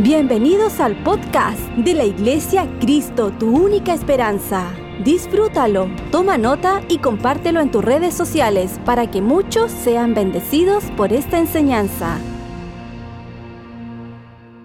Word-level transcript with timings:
Bienvenidos 0.00 0.78
al 0.78 1.02
podcast 1.02 1.58
de 1.70 1.92
la 1.92 2.04
Iglesia 2.04 2.70
Cristo, 2.80 3.32
tu 3.36 3.48
única 3.48 3.92
esperanza. 3.92 4.72
Disfrútalo, 5.04 5.90
toma 6.12 6.38
nota 6.38 6.84
y 6.88 6.98
compártelo 6.98 7.60
en 7.60 7.72
tus 7.72 7.84
redes 7.84 8.14
sociales 8.14 8.78
para 8.84 9.10
que 9.10 9.20
muchos 9.20 9.72
sean 9.72 10.14
bendecidos 10.14 10.84
por 10.96 11.12
esta 11.12 11.40
enseñanza. 11.40 12.16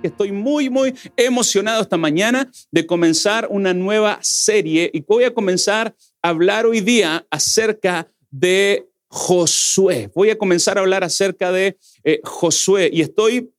Estoy 0.04 0.32
muy, 0.32 0.70
muy 0.70 0.94
emocionado 1.18 1.82
esta 1.82 1.98
mañana 1.98 2.52
de 2.70 2.86
comenzar 2.86 3.48
una 3.50 3.74
nueva 3.74 4.20
serie 4.22 4.92
y 4.94 5.02
voy 5.02 5.24
a 5.24 5.34
comenzar 5.34 5.96
a 6.22 6.30
hablar 6.30 6.68
hoy 6.68 6.80
día 6.80 7.26
acerca 7.32 8.08
de 8.30 8.88
Josué. 9.08 10.12
Voy 10.14 10.30
a 10.30 10.38
comenzar 10.38 10.78
a 10.78 10.82
hablar 10.82 11.04
acerca 11.04 11.52
de 11.52 11.80
eh, 12.04 12.20
Josué 12.24 12.92
y 12.94 13.02
estoy 13.02 13.50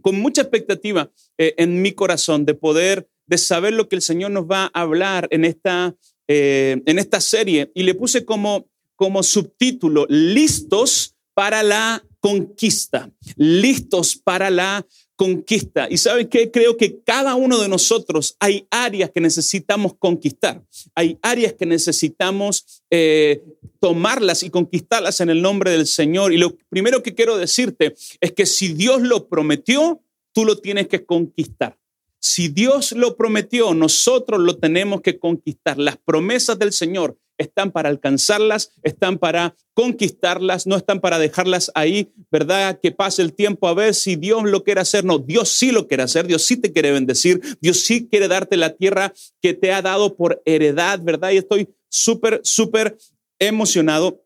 con 0.00 0.20
mucha 0.20 0.42
expectativa 0.42 1.10
eh, 1.36 1.54
en 1.58 1.82
mi 1.82 1.92
corazón 1.92 2.44
de 2.44 2.54
poder, 2.54 3.08
de 3.26 3.38
saber 3.38 3.72
lo 3.72 3.88
que 3.88 3.96
el 3.96 4.02
Señor 4.02 4.30
nos 4.30 4.44
va 4.44 4.70
a 4.72 4.80
hablar 4.82 5.28
en 5.30 5.44
esta, 5.44 5.94
eh, 6.26 6.82
en 6.86 6.98
esta 6.98 7.20
serie. 7.20 7.70
Y 7.74 7.82
le 7.82 7.94
puse 7.94 8.24
como, 8.24 8.68
como 8.96 9.22
subtítulo, 9.22 10.06
listos 10.08 11.16
para 11.34 11.62
la 11.62 12.04
conquista, 12.20 13.10
listos 13.36 14.16
para 14.16 14.50
la 14.50 14.86
conquista. 15.18 15.88
Y 15.90 15.98
saben 15.98 16.28
qué? 16.28 16.52
Creo 16.52 16.76
que 16.76 17.00
cada 17.02 17.34
uno 17.34 17.58
de 17.58 17.68
nosotros 17.68 18.36
hay 18.38 18.68
áreas 18.70 19.10
que 19.10 19.20
necesitamos 19.20 19.94
conquistar. 19.98 20.62
Hay 20.94 21.18
áreas 21.22 21.54
que 21.54 21.66
necesitamos 21.66 22.84
eh, 22.88 23.42
tomarlas 23.80 24.44
y 24.44 24.50
conquistarlas 24.50 25.20
en 25.20 25.28
el 25.28 25.42
nombre 25.42 25.72
del 25.72 25.88
Señor. 25.88 26.32
Y 26.32 26.38
lo 26.38 26.56
primero 26.68 27.02
que 27.02 27.16
quiero 27.16 27.36
decirte 27.36 27.96
es 28.20 28.32
que 28.32 28.46
si 28.46 28.68
Dios 28.74 29.02
lo 29.02 29.28
prometió, 29.28 30.00
tú 30.32 30.44
lo 30.44 30.56
tienes 30.58 30.86
que 30.86 31.04
conquistar. 31.04 31.76
Si 32.20 32.46
Dios 32.46 32.92
lo 32.92 33.16
prometió, 33.16 33.74
nosotros 33.74 34.40
lo 34.40 34.58
tenemos 34.58 35.00
que 35.00 35.18
conquistar. 35.18 35.78
Las 35.78 35.96
promesas 35.96 36.60
del 36.60 36.72
Señor 36.72 37.18
están 37.38 37.70
para 37.70 37.88
alcanzarlas, 37.88 38.72
están 38.82 39.18
para 39.18 39.54
conquistarlas, 39.74 40.66
no 40.66 40.76
están 40.76 41.00
para 41.00 41.18
dejarlas 41.18 41.70
ahí, 41.74 42.12
¿verdad? 42.30 42.78
Que 42.82 42.90
pase 42.90 43.22
el 43.22 43.32
tiempo 43.32 43.68
a 43.68 43.74
ver 43.74 43.94
si 43.94 44.16
Dios 44.16 44.42
lo 44.44 44.64
quiere 44.64 44.80
hacer. 44.80 45.04
No, 45.04 45.18
Dios 45.18 45.48
sí 45.50 45.70
lo 45.70 45.86
quiere 45.86 46.02
hacer, 46.02 46.26
Dios 46.26 46.42
sí 46.42 46.56
te 46.56 46.72
quiere 46.72 46.92
bendecir, 46.92 47.40
Dios 47.60 47.80
sí 47.80 48.08
quiere 48.08 48.28
darte 48.28 48.56
la 48.56 48.74
tierra 48.74 49.14
que 49.40 49.54
te 49.54 49.72
ha 49.72 49.80
dado 49.80 50.16
por 50.16 50.42
heredad, 50.44 51.00
¿verdad? 51.02 51.30
Y 51.30 51.38
estoy 51.38 51.68
súper, 51.88 52.40
súper 52.42 52.98
emocionado 53.38 54.24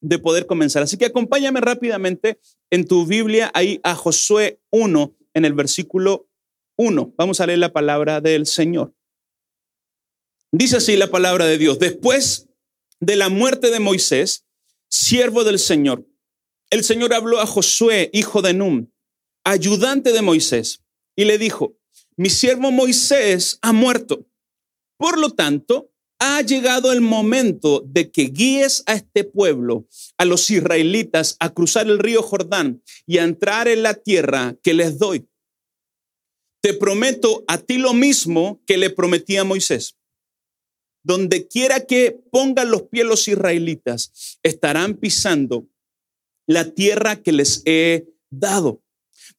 de 0.00 0.18
poder 0.18 0.46
comenzar. 0.46 0.82
Así 0.82 0.96
que 0.96 1.06
acompáñame 1.06 1.60
rápidamente 1.60 2.38
en 2.70 2.86
tu 2.86 3.06
Biblia 3.06 3.50
ahí 3.54 3.80
a 3.82 3.94
Josué 3.94 4.60
1 4.70 5.16
en 5.34 5.44
el 5.44 5.54
versículo 5.54 6.28
1. 6.76 7.14
Vamos 7.16 7.40
a 7.40 7.46
leer 7.46 7.58
la 7.58 7.72
palabra 7.72 8.20
del 8.20 8.46
Señor. 8.46 8.94
Dice 10.50 10.76
así 10.76 10.96
la 10.96 11.06
palabra 11.06 11.46
de 11.46 11.56
Dios. 11.56 11.78
Después 11.78 12.48
de 13.02 13.16
la 13.16 13.28
muerte 13.28 13.72
de 13.72 13.80
Moisés, 13.80 14.46
siervo 14.88 15.42
del 15.42 15.58
Señor, 15.58 16.06
el 16.70 16.84
Señor 16.84 17.12
habló 17.12 17.40
a 17.40 17.46
Josué, 17.46 18.10
hijo 18.12 18.42
de 18.42 18.54
Num, 18.54 18.92
ayudante 19.44 20.12
de 20.12 20.22
Moisés, 20.22 20.84
y 21.16 21.24
le 21.24 21.36
dijo, 21.36 21.76
mi 22.16 22.30
siervo 22.30 22.70
Moisés 22.70 23.58
ha 23.60 23.72
muerto. 23.72 24.28
Por 24.96 25.18
lo 25.18 25.30
tanto, 25.30 25.90
ha 26.20 26.42
llegado 26.42 26.92
el 26.92 27.00
momento 27.00 27.82
de 27.84 28.12
que 28.12 28.26
guíes 28.26 28.84
a 28.86 28.94
este 28.94 29.24
pueblo, 29.24 29.88
a 30.16 30.24
los 30.24 30.48
israelitas, 30.48 31.36
a 31.40 31.52
cruzar 31.52 31.88
el 31.88 31.98
río 31.98 32.22
Jordán 32.22 32.84
y 33.04 33.18
a 33.18 33.24
entrar 33.24 33.66
en 33.66 33.82
la 33.82 33.94
tierra 33.94 34.54
que 34.62 34.74
les 34.74 35.00
doy. 35.00 35.28
Te 36.62 36.72
prometo 36.72 37.42
a 37.48 37.58
ti 37.58 37.78
lo 37.78 37.94
mismo 37.94 38.62
que 38.64 38.76
le 38.76 38.90
prometí 38.90 39.38
a 39.38 39.42
Moisés. 39.42 39.96
Donde 41.02 41.48
quiera 41.48 41.80
que 41.80 42.18
pongan 42.30 42.70
los 42.70 42.82
pies 42.82 43.06
los 43.06 43.26
israelitas, 43.28 44.38
estarán 44.42 44.94
pisando 44.94 45.66
la 46.46 46.70
tierra 46.70 47.16
que 47.16 47.32
les 47.32 47.62
he 47.64 48.06
dado. 48.30 48.82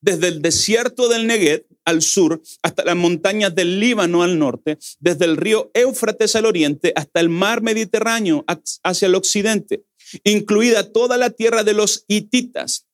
Desde 0.01 0.27
el 0.27 0.41
desierto 0.41 1.07
del 1.07 1.27
Negev 1.27 1.65
al 1.85 2.01
sur, 2.01 2.41
hasta 2.61 2.85
las 2.85 2.95
montañas 2.95 3.53
del 3.55 3.79
Líbano 3.79 4.23
al 4.23 4.39
norte, 4.39 4.77
desde 4.99 5.25
el 5.25 5.37
río 5.37 5.71
Éufrates 5.73 6.35
al 6.35 6.45
oriente, 6.45 6.93
hasta 6.95 7.19
el 7.19 7.29
mar 7.29 7.61
Mediterráneo 7.61 8.45
hacia 8.83 9.05
el 9.05 9.15
occidente, 9.15 9.85
incluida 10.23 10.91
toda 10.91 11.17
la 11.17 11.29
tierra 11.29 11.63
de 11.63 11.73
los 11.73 12.05
hititas. 12.07 12.87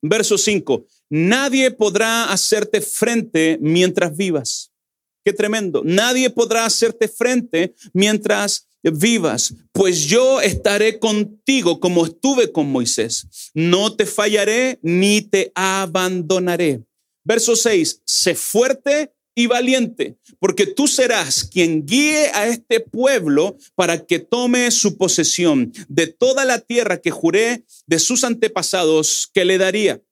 Verso 0.00 0.38
5, 0.38 0.86
nadie 1.10 1.70
podrá 1.70 2.30
hacerte 2.30 2.80
frente 2.80 3.58
mientras 3.60 4.16
vivas. 4.16 4.70
Tremendo. 5.32 5.82
Nadie 5.84 6.30
podrá 6.30 6.64
hacerte 6.64 7.08
frente 7.08 7.74
mientras 7.92 8.68
vivas, 8.82 9.54
pues 9.72 10.06
yo 10.06 10.40
estaré 10.40 10.98
contigo 10.98 11.80
como 11.80 12.06
estuve 12.06 12.52
con 12.52 12.70
Moisés. 12.70 13.26
No 13.54 13.94
te 13.94 14.06
fallaré 14.06 14.78
ni 14.82 15.22
te 15.22 15.52
abandonaré. 15.54 16.82
Verso 17.24 17.56
6, 17.56 18.02
sé 18.04 18.34
fuerte 18.34 19.12
y 19.34 19.46
valiente, 19.46 20.16
porque 20.40 20.66
tú 20.66 20.88
serás 20.88 21.44
quien 21.44 21.86
guíe 21.86 22.30
a 22.34 22.48
este 22.48 22.80
pueblo 22.80 23.56
para 23.76 24.04
que 24.04 24.18
tome 24.18 24.70
su 24.72 24.96
posesión 24.96 25.72
de 25.88 26.08
toda 26.08 26.44
la 26.44 26.58
tierra 26.58 27.00
que 27.00 27.12
juré 27.12 27.64
de 27.86 27.98
sus 28.00 28.24
antepasados 28.24 29.30
que 29.32 29.44
le 29.44 29.58
daría. 29.58 30.02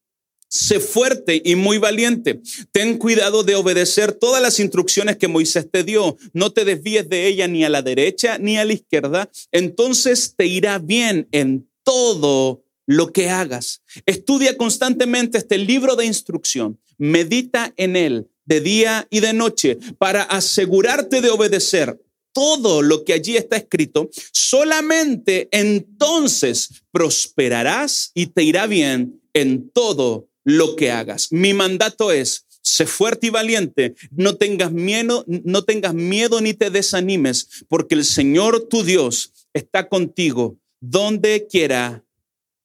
Sé 0.56 0.80
fuerte 0.80 1.42
y 1.44 1.54
muy 1.54 1.76
valiente. 1.76 2.40
Ten 2.72 2.96
cuidado 2.96 3.42
de 3.42 3.56
obedecer 3.56 4.12
todas 4.12 4.40
las 4.40 4.58
instrucciones 4.58 5.18
que 5.18 5.28
Moisés 5.28 5.70
te 5.70 5.84
dio. 5.84 6.16
No 6.32 6.50
te 6.50 6.64
desvíes 6.64 7.08
de 7.10 7.26
ella 7.26 7.46
ni 7.46 7.62
a 7.64 7.68
la 7.68 7.82
derecha 7.82 8.38
ni 8.38 8.56
a 8.56 8.64
la 8.64 8.72
izquierda. 8.72 9.30
Entonces 9.52 10.34
te 10.34 10.46
irá 10.46 10.78
bien 10.78 11.28
en 11.30 11.68
todo 11.84 12.64
lo 12.86 13.12
que 13.12 13.28
hagas. 13.28 13.82
Estudia 14.06 14.56
constantemente 14.56 15.36
este 15.36 15.58
libro 15.58 15.94
de 15.94 16.06
instrucción. 16.06 16.80
Medita 16.96 17.74
en 17.76 17.94
él 17.96 18.28
de 18.46 18.60
día 18.62 19.06
y 19.10 19.20
de 19.20 19.34
noche 19.34 19.76
para 19.98 20.22
asegurarte 20.22 21.20
de 21.20 21.28
obedecer 21.28 22.00
todo 22.32 22.80
lo 22.80 23.04
que 23.04 23.12
allí 23.12 23.36
está 23.36 23.56
escrito. 23.56 24.08
Solamente 24.32 25.48
entonces 25.50 26.82
prosperarás 26.90 28.10
y 28.14 28.28
te 28.28 28.42
irá 28.42 28.66
bien 28.66 29.20
en 29.34 29.68
todo 29.70 30.28
lo 30.46 30.76
que 30.76 30.92
hagas. 30.92 31.32
Mi 31.32 31.52
mandato 31.54 32.12
es, 32.12 32.46
sé 32.62 32.86
fuerte 32.86 33.26
y 33.26 33.30
valiente, 33.30 33.96
no 34.12 34.36
tengas 34.36 34.70
miedo, 34.70 35.24
no 35.26 35.64
tengas 35.64 35.92
miedo 35.92 36.40
ni 36.40 36.54
te 36.54 36.70
desanimes, 36.70 37.64
porque 37.68 37.96
el 37.96 38.04
Señor 38.04 38.68
tu 38.68 38.84
Dios 38.84 39.32
está 39.52 39.88
contigo 39.88 40.56
donde 40.80 41.48
quiera 41.50 42.04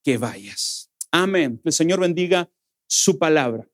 que 0.04 0.20
vayas. 0.20 0.92
Amén. 1.12 1.60
El 1.66 1.74
Señor 1.74 2.00
bendiga 2.00 2.52
su 2.88 3.18
palabra. 3.18 3.68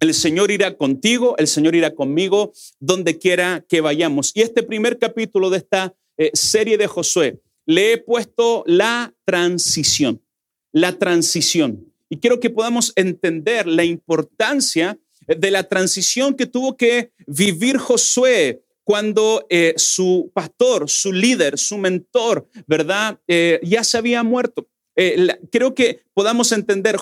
El 0.00 0.12
Señor 0.12 0.50
irá 0.50 0.76
contigo, 0.76 1.36
el 1.38 1.46
Señor 1.46 1.76
irá 1.76 1.94
conmigo 1.94 2.52
donde 2.80 3.16
quiera 3.16 3.64
que 3.68 3.80
vayamos. 3.80 4.32
Y 4.34 4.42
este 4.42 4.64
primer 4.64 4.98
capítulo 4.98 5.50
de 5.50 5.58
esta 5.58 5.94
eh, 6.18 6.32
serie 6.34 6.76
de 6.78 6.88
Josué, 6.88 7.40
le 7.64 7.92
he 7.92 7.98
puesto 7.98 8.64
la 8.66 9.14
transición, 9.24 10.20
la 10.72 10.98
transición. 10.98 11.92
Y 12.08 12.18
quiero 12.18 12.40
que 12.40 12.50
podamos 12.50 12.92
entender 12.96 13.66
la 13.66 13.84
importancia 13.84 14.98
de 15.26 15.50
la 15.50 15.64
transición 15.64 16.34
que 16.34 16.46
tuvo 16.46 16.76
que 16.76 17.10
vivir 17.26 17.78
Josué 17.78 18.62
cuando 18.84 19.44
eh, 19.50 19.74
su 19.76 20.30
pastor, 20.32 20.88
su 20.88 21.12
líder, 21.12 21.58
su 21.58 21.76
mentor, 21.76 22.48
¿verdad? 22.68 23.18
Eh, 23.26 23.58
ya 23.64 23.82
se 23.82 23.98
había 23.98 24.22
muerto. 24.22 24.68
Eh, 24.94 25.26
creo 25.50 25.74
que 25.74 26.04
podamos 26.14 26.52
entender, 26.52 26.96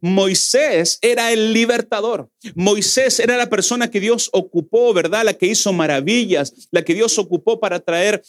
Moisés 0.00 0.98
era 1.02 1.30
el 1.30 1.52
libertador. 1.52 2.30
Moisés 2.54 3.20
era 3.20 3.36
la 3.36 3.50
persona 3.50 3.90
que 3.90 4.00
Dios 4.00 4.30
ocupó, 4.32 4.94
¿verdad? 4.94 5.24
La 5.24 5.34
que 5.34 5.46
hizo 5.46 5.72
maravillas, 5.74 6.68
la 6.70 6.82
que 6.82 6.94
Dios 6.94 7.18
ocupó 7.18 7.60
para 7.60 7.80
traer 7.80 8.22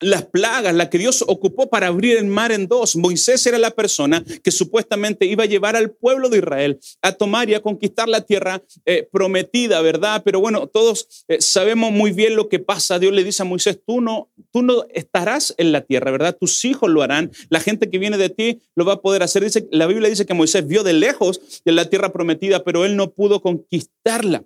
las 0.00 0.24
plagas, 0.24 0.74
la 0.74 0.90
que 0.90 0.98
Dios 0.98 1.24
ocupó 1.26 1.68
para 1.68 1.88
abrir 1.88 2.16
el 2.16 2.26
mar 2.26 2.52
en 2.52 2.68
dos. 2.68 2.96
Moisés 2.96 3.46
era 3.46 3.58
la 3.58 3.70
persona 3.70 4.22
que 4.42 4.50
supuestamente 4.50 5.26
iba 5.26 5.44
a 5.44 5.46
llevar 5.46 5.76
al 5.76 5.90
pueblo 5.90 6.28
de 6.28 6.38
Israel 6.38 6.78
a 7.02 7.12
tomar 7.12 7.48
y 7.48 7.54
a 7.54 7.62
conquistar 7.62 8.08
la 8.08 8.20
tierra 8.20 8.62
eh, 8.84 9.08
prometida, 9.10 9.80
¿verdad? 9.80 10.22
Pero 10.24 10.40
bueno, 10.40 10.66
todos 10.66 11.24
eh, 11.28 11.40
sabemos 11.40 11.92
muy 11.92 12.12
bien 12.12 12.36
lo 12.36 12.48
que 12.48 12.58
pasa. 12.58 12.98
Dios 12.98 13.12
le 13.12 13.24
dice 13.24 13.42
a 13.42 13.46
Moisés, 13.46 13.80
tú 13.86 14.00
no, 14.00 14.28
tú 14.52 14.62
no 14.62 14.84
estarás 14.92 15.54
en 15.58 15.72
la 15.72 15.80
tierra, 15.82 16.10
¿verdad? 16.10 16.36
Tus 16.38 16.64
hijos 16.64 16.90
lo 16.90 17.02
harán, 17.02 17.30
la 17.48 17.60
gente 17.60 17.90
que 17.90 17.98
viene 17.98 18.18
de 18.18 18.28
ti 18.28 18.60
lo 18.74 18.84
va 18.84 18.94
a 18.94 19.00
poder 19.00 19.22
hacer. 19.22 19.44
Dice, 19.44 19.66
la 19.70 19.86
Biblia 19.86 20.08
dice 20.08 20.26
que 20.26 20.34
Moisés 20.34 20.66
vio 20.66 20.82
de 20.82 20.92
lejos 20.92 21.40
de 21.64 21.72
la 21.72 21.88
tierra 21.88 22.12
prometida, 22.12 22.64
pero 22.64 22.84
él 22.84 22.96
no 22.96 23.10
pudo 23.10 23.40
conquistarla 23.40 24.44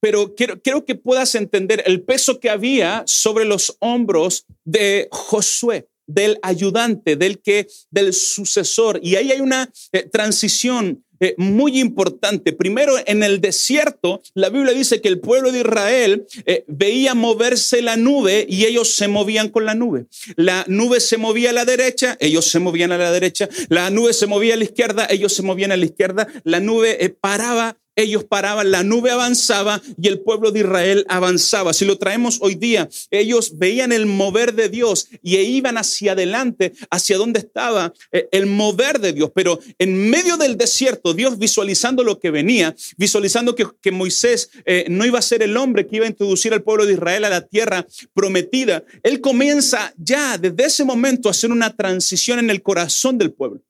pero 0.00 0.34
quiero, 0.34 0.84
que 0.84 0.94
puedas 0.94 1.34
entender 1.34 1.82
el 1.86 2.02
peso 2.02 2.40
que 2.40 2.50
había 2.50 3.02
sobre 3.06 3.44
los 3.44 3.76
hombros 3.80 4.46
de 4.64 5.08
Josué 5.10 5.88
del 6.08 6.38
ayudante, 6.42 7.16
del 7.16 7.40
que, 7.40 7.66
del 7.90 8.12
sucesor. 8.12 9.00
Y 9.02 9.16
ahí 9.16 9.32
hay 9.32 9.40
una 9.40 9.72
eh, 9.90 10.04
transición 10.04 11.04
eh, 11.18 11.34
muy 11.38 11.80
importante. 11.80 12.52
Primero, 12.52 12.94
en 13.06 13.22
el 13.22 13.40
desierto, 13.40 14.22
la 14.34 14.50
Biblia 14.50 14.74
dice 14.74 15.00
que 15.00 15.08
el 15.08 15.20
pueblo 15.20 15.50
de 15.50 15.60
Israel 15.60 16.26
eh, 16.44 16.64
veía 16.68 17.14
moverse 17.14 17.80
la 17.80 17.96
nube 17.96 18.46
y 18.48 18.66
ellos 18.66 18.94
se 18.94 19.08
movían 19.08 19.48
con 19.48 19.64
la 19.64 19.74
nube. 19.74 20.06
La 20.36 20.64
nube 20.68 21.00
se 21.00 21.16
movía 21.16 21.50
a 21.50 21.54
la 21.54 21.64
derecha, 21.64 22.16
ellos 22.20 22.46
se 22.46 22.58
movían 22.58 22.92
a 22.92 22.98
la 22.98 23.10
derecha. 23.10 23.48
La 23.68 23.88
nube 23.90 24.12
se 24.12 24.26
movía 24.26 24.54
a 24.54 24.56
la 24.58 24.64
izquierda, 24.64 25.06
ellos 25.08 25.32
se 25.32 25.42
movían 25.42 25.72
a 25.72 25.76
la 25.76 25.86
izquierda. 25.86 26.28
La 26.44 26.60
nube 26.60 27.02
eh, 27.02 27.08
paraba 27.08 27.78
ellos 27.96 28.24
paraban, 28.24 28.70
la 28.70 28.84
nube 28.84 29.10
avanzaba 29.10 29.82
y 30.00 30.06
el 30.08 30.20
pueblo 30.20 30.52
de 30.52 30.60
Israel 30.60 31.04
avanzaba. 31.08 31.72
Si 31.72 31.86
lo 31.86 31.96
traemos 31.96 32.38
hoy 32.42 32.54
día, 32.54 32.88
ellos 33.10 33.56
veían 33.56 33.90
el 33.90 34.04
mover 34.04 34.54
de 34.54 34.68
Dios 34.68 35.08
y 35.22 35.36
iban 35.36 35.78
hacia 35.78 36.12
adelante, 36.12 36.74
hacia 36.90 37.16
donde 37.16 37.40
estaba 37.40 37.94
eh, 38.12 38.28
el 38.32 38.46
mover 38.46 39.00
de 39.00 39.14
Dios. 39.14 39.30
Pero 39.34 39.58
en 39.78 40.10
medio 40.10 40.36
del 40.36 40.58
desierto, 40.58 41.14
Dios 41.14 41.38
visualizando 41.38 42.04
lo 42.04 42.20
que 42.20 42.30
venía, 42.30 42.76
visualizando 42.98 43.54
que, 43.54 43.66
Moisés 43.96 44.50
eh, 44.66 44.84
no 44.90 45.06
iba 45.06 45.18
a 45.18 45.22
ser 45.22 45.42
el 45.42 45.56
hombre 45.56 45.86
que 45.86 45.96
iba 45.96 46.04
a 46.04 46.08
introducir 46.08 46.52
al 46.52 46.62
pueblo 46.62 46.84
de 46.84 46.94
Israel 46.94 47.24
a 47.24 47.30
la 47.30 47.46
tierra 47.46 47.86
prometida, 48.12 48.84
él 49.02 49.22
comienza 49.22 49.94
ya 49.96 50.36
desde 50.36 50.66
ese 50.66 50.84
momento 50.84 51.28
a 51.28 51.30
hacer 51.30 51.50
una 51.50 51.74
transición 51.74 52.40
en 52.40 52.50
el 52.50 52.62
corazón 52.62 53.16
del 53.16 53.32
pueblo. 53.32 53.62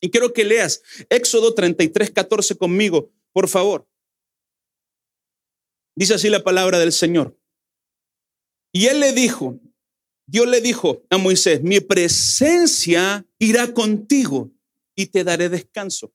Y 0.00 0.10
quiero 0.10 0.32
que 0.32 0.44
leas 0.44 0.82
Éxodo 1.08 1.54
33, 1.54 2.10
14 2.10 2.56
conmigo 2.56 3.10
por 3.32 3.48
favor. 3.48 3.88
Dice 5.96 6.14
así 6.14 6.28
la 6.28 6.42
palabra 6.42 6.78
del 6.78 6.92
Señor. 6.92 7.38
Y 8.72 8.86
él 8.86 9.00
le 9.00 9.12
dijo, 9.12 9.60
Dios 10.26 10.46
le 10.46 10.60
dijo 10.60 11.02
a 11.10 11.18
Moisés, 11.18 11.62
mi 11.62 11.80
presencia 11.80 13.26
irá 13.38 13.74
contigo 13.74 14.50
y 14.94 15.06
te 15.06 15.24
daré 15.24 15.48
descanso. 15.48 16.12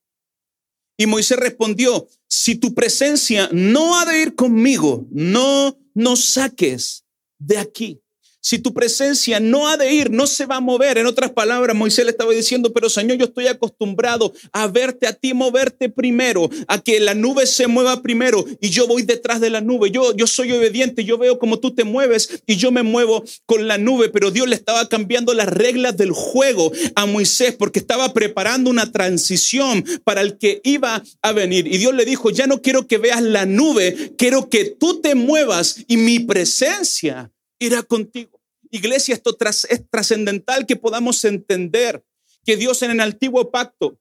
Y 0.97 1.05
Moisés 1.07 1.37
respondió, 1.37 2.07
si 2.27 2.55
tu 2.55 2.73
presencia 2.73 3.49
no 3.51 3.99
ha 3.99 4.05
de 4.05 4.21
ir 4.21 4.35
conmigo, 4.35 5.05
no 5.11 5.77
nos 5.93 6.23
saques 6.25 7.05
de 7.37 7.57
aquí 7.57 8.01
si 8.45 8.59
tu 8.59 8.75
presencia 8.75 9.39
no 9.39 9.67
ha 9.67 9.75
de 9.75 9.91
ir, 9.91 10.11
no 10.11 10.27
se 10.27 10.45
va 10.45 10.57
a 10.57 10.61
mover. 10.61 10.99
En 10.99 11.07
otras 11.07 11.31
palabras, 11.31 11.75
Moisés 11.75 12.05
le 12.05 12.11
estaba 12.11 12.31
diciendo, 12.31 12.71
pero 12.71 12.91
Señor, 12.91 13.17
yo 13.17 13.25
estoy 13.25 13.47
acostumbrado 13.47 14.33
a 14.51 14.67
verte 14.67 15.07
a 15.07 15.13
ti 15.13 15.33
moverte 15.33 15.89
primero, 15.89 16.47
a 16.67 16.79
que 16.79 16.99
la 16.99 17.15
nube 17.15 17.47
se 17.47 17.65
mueva 17.65 18.03
primero 18.03 18.45
y 18.61 18.69
yo 18.69 18.85
voy 18.85 19.01
detrás 19.01 19.41
de 19.41 19.49
la 19.49 19.61
nube. 19.61 19.89
Yo, 19.89 20.15
yo 20.15 20.27
soy 20.27 20.51
obediente, 20.51 21.03
yo 21.03 21.17
veo 21.17 21.39
como 21.39 21.57
tú 21.57 21.73
te 21.73 21.85
mueves 21.85 22.43
y 22.45 22.57
yo 22.57 22.71
me 22.71 22.83
muevo 22.83 23.23
con 23.47 23.67
la 23.67 23.79
nube, 23.79 24.09
pero 24.09 24.29
Dios 24.29 24.47
le 24.47 24.55
estaba 24.55 24.87
cambiando 24.89 25.33
las 25.33 25.47
reglas 25.47 25.97
del 25.97 26.11
juego 26.11 26.71
a 26.93 27.07
Moisés 27.07 27.55
porque 27.55 27.79
estaba 27.79 28.13
preparando 28.13 28.69
una 28.69 28.91
transición 28.91 29.83
para 30.03 30.21
el 30.21 30.37
que 30.37 30.61
iba 30.63 31.01
a 31.23 31.31
venir. 31.31 31.65
Y 31.65 31.79
Dios 31.79 31.95
le 31.95 32.05
dijo, 32.05 32.29
ya 32.29 32.45
no 32.45 32.61
quiero 32.61 32.85
que 32.85 32.99
veas 32.99 33.23
la 33.23 33.47
nube, 33.47 34.13
quiero 34.19 34.51
que 34.51 34.65
tú 34.65 35.01
te 35.01 35.15
muevas 35.15 35.77
y 35.87 35.97
mi 35.97 36.19
presencia 36.19 37.31
irá 37.59 37.81
contigo. 37.81 38.34
Iglesia, 38.75 39.15
esto 39.15 39.35
es 39.69 39.89
trascendental 39.89 40.65
que 40.65 40.75
podamos 40.75 41.23
entender 41.23 42.03
que 42.45 42.57
Dios 42.57 42.81
en 42.83 42.91
el 42.91 42.99
antiguo 42.99 43.51
pacto 43.51 43.99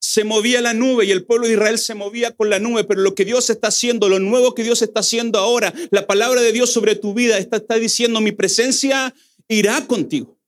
se 0.00 0.24
movía 0.24 0.60
la 0.60 0.72
nube 0.72 1.04
y 1.04 1.10
el 1.10 1.24
pueblo 1.24 1.46
de 1.46 1.52
Israel 1.52 1.78
se 1.78 1.94
movía 1.94 2.34
con 2.34 2.48
la 2.50 2.58
nube, 2.58 2.84
pero 2.84 3.02
lo 3.02 3.14
que 3.14 3.24
Dios 3.24 3.50
está 3.50 3.68
haciendo, 3.68 4.08
lo 4.08 4.18
nuevo 4.18 4.54
que 4.54 4.62
Dios 4.62 4.82
está 4.82 5.00
haciendo 5.00 5.38
ahora, 5.38 5.72
la 5.90 6.06
palabra 6.06 6.40
de 6.40 6.52
Dios 6.52 6.70
sobre 6.70 6.96
tu 6.96 7.12
vida 7.14 7.38
está, 7.38 7.58
está 7.58 7.76
diciendo, 7.76 8.20
mi 8.20 8.32
presencia 8.32 9.14
irá 9.46 9.86
contigo. 9.86 10.40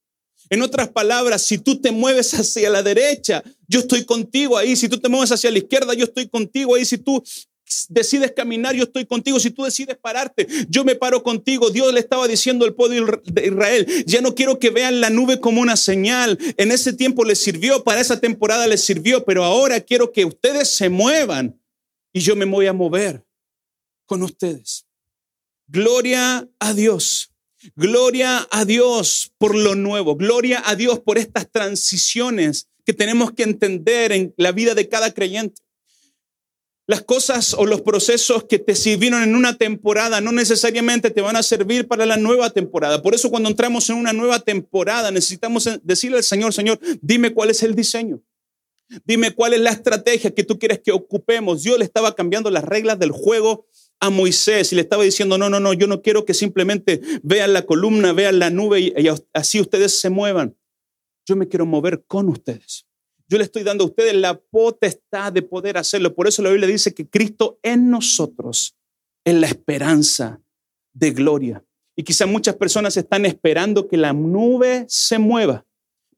En 0.49 0.63
otras 0.63 0.89
palabras, 0.89 1.47
si 1.47 1.59
tú 1.59 1.81
te 1.81 1.93
mueves 1.93 2.35
hacia 2.35 2.71
la 2.71 2.83
derecha, 2.83 3.43
yo 3.69 3.81
estoy 3.81 4.05
contigo 4.05 4.59
ahí. 4.59 4.77
Si 4.77 4.89
tú 4.89 4.99
te 4.99 5.09
mueves 5.09 5.33
hacia 5.33 5.51
la 5.51 5.59
izquierda, 5.59 5.95
yo 5.95 6.05
estoy 6.05 6.29
contigo 6.29 6.75
ahí. 6.75 6.85
Si 6.85 6.99
tú 6.99 7.23
decides 7.89 8.33
caminar, 8.33 8.75
yo 8.75 8.85
estoy 8.85 9.07
contigo. 9.07 9.39
Si 9.41 9.51
tú 9.51 9.65
decides 9.65 9.97
pararte, 9.97 10.47
yo 10.69 10.85
me 10.85 10.95
paro 10.95 11.23
contigo. 11.23 11.71
Dios 11.71 11.93
le 11.93 12.01
estaba 12.01 12.29
diciendo 12.29 12.65
al 12.65 12.75
pueblo 12.75 13.21
de 13.25 13.47
Israel, 13.47 13.87
ya 14.07 14.21
no 14.21 14.35
quiero 14.35 14.59
que 14.59 14.71
vean 14.71 15.01
la 15.01 15.11
nube 15.11 15.41
como 15.41 15.61
una 15.61 15.77
señal. 15.77 16.39
En 16.57 16.73
ese 16.73 16.93
tiempo 16.93 17.25
les 17.25 17.39
sirvió, 17.39 17.85
para 17.85 18.01
esa 18.01 18.21
temporada 18.21 18.67
les 18.67 18.85
sirvió, 18.85 19.25
pero 19.25 19.45
ahora 19.45 19.81
quiero 19.81 20.13
que 20.13 20.25
ustedes 20.25 20.69
se 20.69 20.89
muevan 20.89 21.61
y 22.13 22.21
yo 22.21 22.37
me 22.37 22.45
voy 22.45 22.67
a 22.67 22.73
mover 22.73 23.25
con 24.07 24.23
ustedes. 24.23 24.87
Gloria 25.67 26.49
a 26.59 26.75
Dios. 26.75 27.33
Gloria 27.77 28.47
a 28.51 28.65
Dios 28.65 29.33
por 29.39 29.57
lo 29.57 29.75
nuevo. 29.75 30.17
Gloria 30.17 30.63
a 30.65 30.75
Dios 30.75 31.01
por 31.01 31.19
estas 31.19 31.51
transiciones 31.51 32.69
que 32.85 32.93
tenemos 32.93 33.33
que 33.33 33.45
entender 33.45 34.13
en 34.13 34.35
la 34.37 34.53
vida 34.53 34.75
de 34.75 34.89
cada 34.89 35.15
creyente. 35.15 35.63
Las 36.87 37.03
cosas 37.03 37.55
o 37.55 37.65
los 37.65 37.81
procesos 37.81 38.45
que 38.45 38.59
te 38.59 38.75
sirvieron 38.75 39.23
en 39.23 39.37
una 39.37 39.57
temporada 39.57 40.21
no 40.21 40.33
necesariamente 40.33 41.11
te 41.11 41.21
van 41.21 41.37
a 41.37 41.43
servir 41.43 41.87
para 41.87 42.07
la 42.07 42.17
nueva 42.17 42.51
temporada. 42.51 43.03
Por 43.03 43.15
eso 43.15 43.31
cuando 43.31 43.49
entramos 43.49 43.89
en 43.89 43.97
una 43.97 44.13
nueva 44.13 44.41
temporada 44.41 45.11
necesitamos 45.11 45.69
decirle 45.83 46.19
al 46.19 46.25
Señor, 46.25 46.53
Señor, 46.53 46.81
dime 47.01 47.33
cuál 47.33 47.51
es 47.51 47.63
el 47.63 47.75
diseño. 47.75 48.21
Dime 49.05 49.33
cuál 49.33 49.55
es 49.55 49.61
la 49.61 49.71
estrategia 49.71 50.35
que 50.35 50.45
tú 50.45 50.59
quieres 50.59 50.81
que 50.81 50.93
ocupemos. 50.93 51.63
Dios 51.63 51.79
le 51.79 51.85
estaba 51.85 52.15
cambiando 52.15 52.51
las 52.51 52.65
reglas 52.65 52.99
del 52.99 53.11
juego 53.11 53.67
a 54.01 54.11
Moisés 54.11 54.73
y 54.73 54.77
le 54.77 54.83
estaba 54.83 55.05
diciendo, 55.05 55.39
no, 55.39 55.49
no, 55.49 55.61
no, 55.61 55.73
yo 55.73 55.87
no 55.87 56.03
quiero 56.03 56.25
que 56.25 56.35
simplemente 56.35 57.01
vean 57.23 57.53
la 57.53 57.63
columna, 57.63 58.13
vean 58.13 58.39
la 58.39 58.51
nube 58.51 58.81
y, 58.81 58.95
así 59.33 59.61
ustedes 59.61 59.99
se 59.99 60.11
muevan. 60.11 60.57
Yo 61.27 61.37
me 61.37 61.49
quiero 61.49 61.67
mover 61.67 62.05
con 62.07 62.29
ustedes. 62.29 62.87
Yo 63.33 63.39
le 63.39 63.45
estoy 63.45 63.63
dando 63.63 63.85
a 63.85 63.87
ustedes 63.87 64.15
la 64.15 64.39
potestad 64.39 65.33
de 65.33 65.41
poder 65.41 65.79
hacerlo. 65.79 66.15
Por 66.15 66.29
eso 66.29 66.43
la 66.43 66.51
Biblia 66.51 66.69
dice 66.69 66.93
que 66.93 67.09
Cristo 67.09 67.59
en 67.63 67.89
nosotros 67.89 68.77
es 69.25 69.35
la 69.35 69.47
esperanza 69.47 70.43
de 70.93 71.13
gloria. 71.13 71.65
Y 71.97 72.03
quizá 72.03 72.27
muchas 72.27 72.57
personas 72.57 72.95
están 72.99 73.25
esperando 73.25 73.89
que 73.89 73.97
la 73.97 74.13
nube 74.13 74.85
se 74.87 75.19
mueva, 75.19 75.65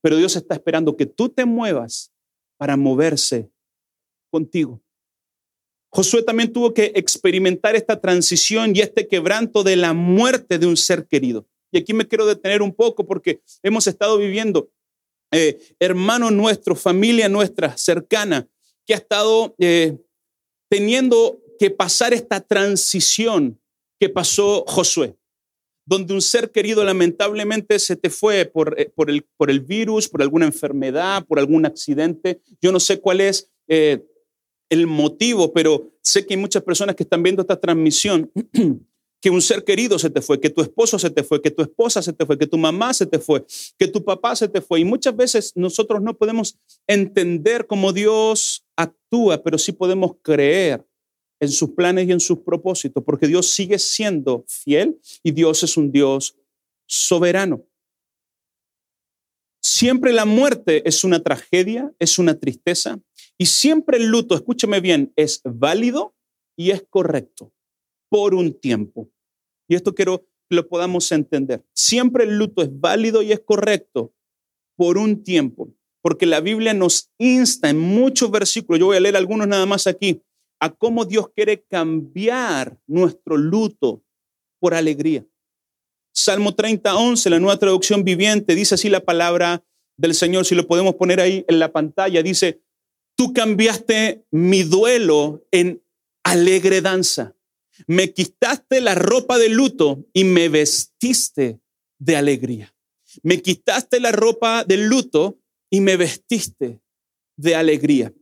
pero 0.00 0.16
Dios 0.16 0.34
está 0.34 0.54
esperando 0.56 0.96
que 0.96 1.06
tú 1.06 1.28
te 1.28 1.44
muevas 1.44 2.12
para 2.56 2.76
moverse 2.76 3.48
contigo. 4.32 4.82
Josué 5.90 6.24
también 6.24 6.52
tuvo 6.52 6.74
que 6.74 6.90
experimentar 6.96 7.76
esta 7.76 8.00
transición 8.00 8.74
y 8.74 8.80
este 8.80 9.06
quebranto 9.06 9.62
de 9.62 9.76
la 9.76 9.92
muerte 9.92 10.58
de 10.58 10.66
un 10.66 10.76
ser 10.76 11.06
querido. 11.06 11.46
Y 11.70 11.78
aquí 11.78 11.94
me 11.94 12.08
quiero 12.08 12.26
detener 12.26 12.60
un 12.60 12.74
poco 12.74 13.06
porque 13.06 13.40
hemos 13.62 13.86
estado 13.86 14.18
viviendo 14.18 14.68
eh, 15.34 15.58
hermano 15.80 16.30
nuestro, 16.30 16.74
familia 16.74 17.28
nuestra 17.28 17.76
cercana, 17.76 18.48
que 18.86 18.94
ha 18.94 18.98
estado 18.98 19.54
eh, 19.58 19.98
teniendo 20.70 21.40
que 21.58 21.70
pasar 21.70 22.12
esta 22.12 22.40
transición 22.40 23.60
que 23.98 24.08
pasó 24.08 24.64
Josué, 24.66 25.16
donde 25.86 26.14
un 26.14 26.22
ser 26.22 26.50
querido 26.50 26.84
lamentablemente 26.84 27.78
se 27.78 27.96
te 27.96 28.10
fue 28.10 28.44
por, 28.44 28.78
eh, 28.78 28.90
por, 28.94 29.10
el, 29.10 29.24
por 29.36 29.50
el 29.50 29.60
virus, 29.60 30.08
por 30.08 30.22
alguna 30.22 30.46
enfermedad, 30.46 31.24
por 31.26 31.38
algún 31.38 31.66
accidente. 31.66 32.40
Yo 32.60 32.72
no 32.72 32.80
sé 32.80 33.00
cuál 33.00 33.20
es 33.20 33.50
el 33.66 34.86
motivo, 34.86 35.52
pero 35.52 35.90
sé 36.02 36.26
que 36.26 36.34
hay 36.34 36.40
muchas 36.40 36.62
personas 36.62 36.94
que 36.96 37.02
están 37.02 37.22
viendo 37.22 37.42
esta 37.42 37.58
transmisión 37.58 38.30
que 39.24 39.30
un 39.30 39.40
ser 39.40 39.64
querido 39.64 39.98
se 39.98 40.10
te 40.10 40.20
fue, 40.20 40.38
que 40.38 40.50
tu 40.50 40.60
esposo 40.60 40.98
se 40.98 41.08
te 41.08 41.24
fue, 41.24 41.40
que 41.40 41.50
tu 41.50 41.62
esposa 41.62 42.02
se 42.02 42.12
te 42.12 42.26
fue, 42.26 42.36
que 42.36 42.46
tu 42.46 42.58
mamá 42.58 42.92
se 42.92 43.06
te 43.06 43.18
fue, 43.18 43.42
que 43.78 43.88
tu 43.88 44.04
papá 44.04 44.36
se 44.36 44.48
te 44.48 44.60
fue. 44.60 44.80
Y 44.80 44.84
muchas 44.84 45.16
veces 45.16 45.52
nosotros 45.54 46.02
no 46.02 46.14
podemos 46.14 46.58
entender 46.86 47.66
cómo 47.66 47.94
Dios 47.94 48.66
actúa, 48.76 49.42
pero 49.42 49.56
sí 49.56 49.72
podemos 49.72 50.16
creer 50.20 50.86
en 51.40 51.48
sus 51.48 51.70
planes 51.70 52.06
y 52.06 52.12
en 52.12 52.20
sus 52.20 52.40
propósitos, 52.40 53.02
porque 53.02 53.26
Dios 53.26 53.48
sigue 53.48 53.78
siendo 53.78 54.44
fiel 54.46 55.00
y 55.22 55.32
Dios 55.32 55.62
es 55.62 55.78
un 55.78 55.90
Dios 55.90 56.36
soberano. 56.86 57.64
Siempre 59.62 60.12
la 60.12 60.26
muerte 60.26 60.86
es 60.86 61.02
una 61.02 61.22
tragedia, 61.22 61.90
es 61.98 62.18
una 62.18 62.38
tristeza, 62.38 63.00
y 63.38 63.46
siempre 63.46 63.96
el 63.96 64.04
luto, 64.04 64.34
escúcheme 64.34 64.80
bien, 64.80 65.14
es 65.16 65.40
válido 65.44 66.14
y 66.58 66.72
es 66.72 66.84
correcto 66.90 67.54
por 68.10 68.34
un 68.34 68.52
tiempo. 68.52 69.13
Y 69.68 69.74
esto 69.74 69.94
quiero 69.94 70.26
que 70.48 70.56
lo 70.56 70.68
podamos 70.68 71.10
entender. 71.12 71.64
Siempre 71.74 72.24
el 72.24 72.36
luto 72.36 72.62
es 72.62 72.68
válido 72.72 73.22
y 73.22 73.32
es 73.32 73.40
correcto 73.40 74.12
por 74.76 74.98
un 74.98 75.22
tiempo, 75.22 75.72
porque 76.02 76.26
la 76.26 76.40
Biblia 76.40 76.74
nos 76.74 77.10
insta 77.18 77.70
en 77.70 77.78
muchos 77.78 78.30
versículos, 78.30 78.80
yo 78.80 78.86
voy 78.86 78.96
a 78.96 79.00
leer 79.00 79.16
algunos 79.16 79.46
nada 79.46 79.66
más 79.66 79.86
aquí, 79.86 80.20
a 80.60 80.70
cómo 80.70 81.04
Dios 81.04 81.30
quiere 81.34 81.62
cambiar 81.62 82.78
nuestro 82.86 83.36
luto 83.36 84.02
por 84.60 84.74
alegría. 84.74 85.24
Salmo 86.12 86.54
30, 86.54 86.94
11, 86.94 87.30
la 87.30 87.40
nueva 87.40 87.58
traducción 87.58 88.04
viviente, 88.04 88.54
dice 88.54 88.74
así 88.74 88.88
la 88.88 89.00
palabra 89.00 89.64
del 89.96 90.14
Señor, 90.14 90.44
si 90.44 90.54
lo 90.54 90.66
podemos 90.66 90.94
poner 90.94 91.20
ahí 91.20 91.44
en 91.48 91.58
la 91.58 91.72
pantalla, 91.72 92.22
dice, 92.22 92.60
tú 93.16 93.32
cambiaste 93.32 94.24
mi 94.30 94.62
duelo 94.62 95.46
en 95.50 95.82
alegre 96.24 96.80
danza 96.80 97.33
me 97.86 98.12
quitaste 98.12 98.80
la 98.80 98.94
ropa 98.94 99.38
de 99.38 99.48
luto 99.48 100.04
y 100.12 100.24
me 100.24 100.48
vestiste 100.48 101.60
de 101.98 102.16
alegría. 102.16 102.74
Me 103.22 103.42
quitaste 103.42 104.00
la 104.00 104.12
ropa 104.12 104.64
de 104.64 104.76
luto 104.76 105.38
y 105.70 105.80
me 105.80 105.96
vestiste 105.96 106.80
de 107.36 107.54
alegría. 107.54 108.12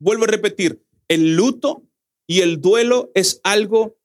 Vuelvo 0.00 0.24
a 0.24 0.28
repetir, 0.28 0.84
el 1.08 1.36
luto 1.36 1.84
y 2.26 2.40
el 2.40 2.60
duelo 2.60 3.10
es 3.14 3.40
algo 3.42 3.98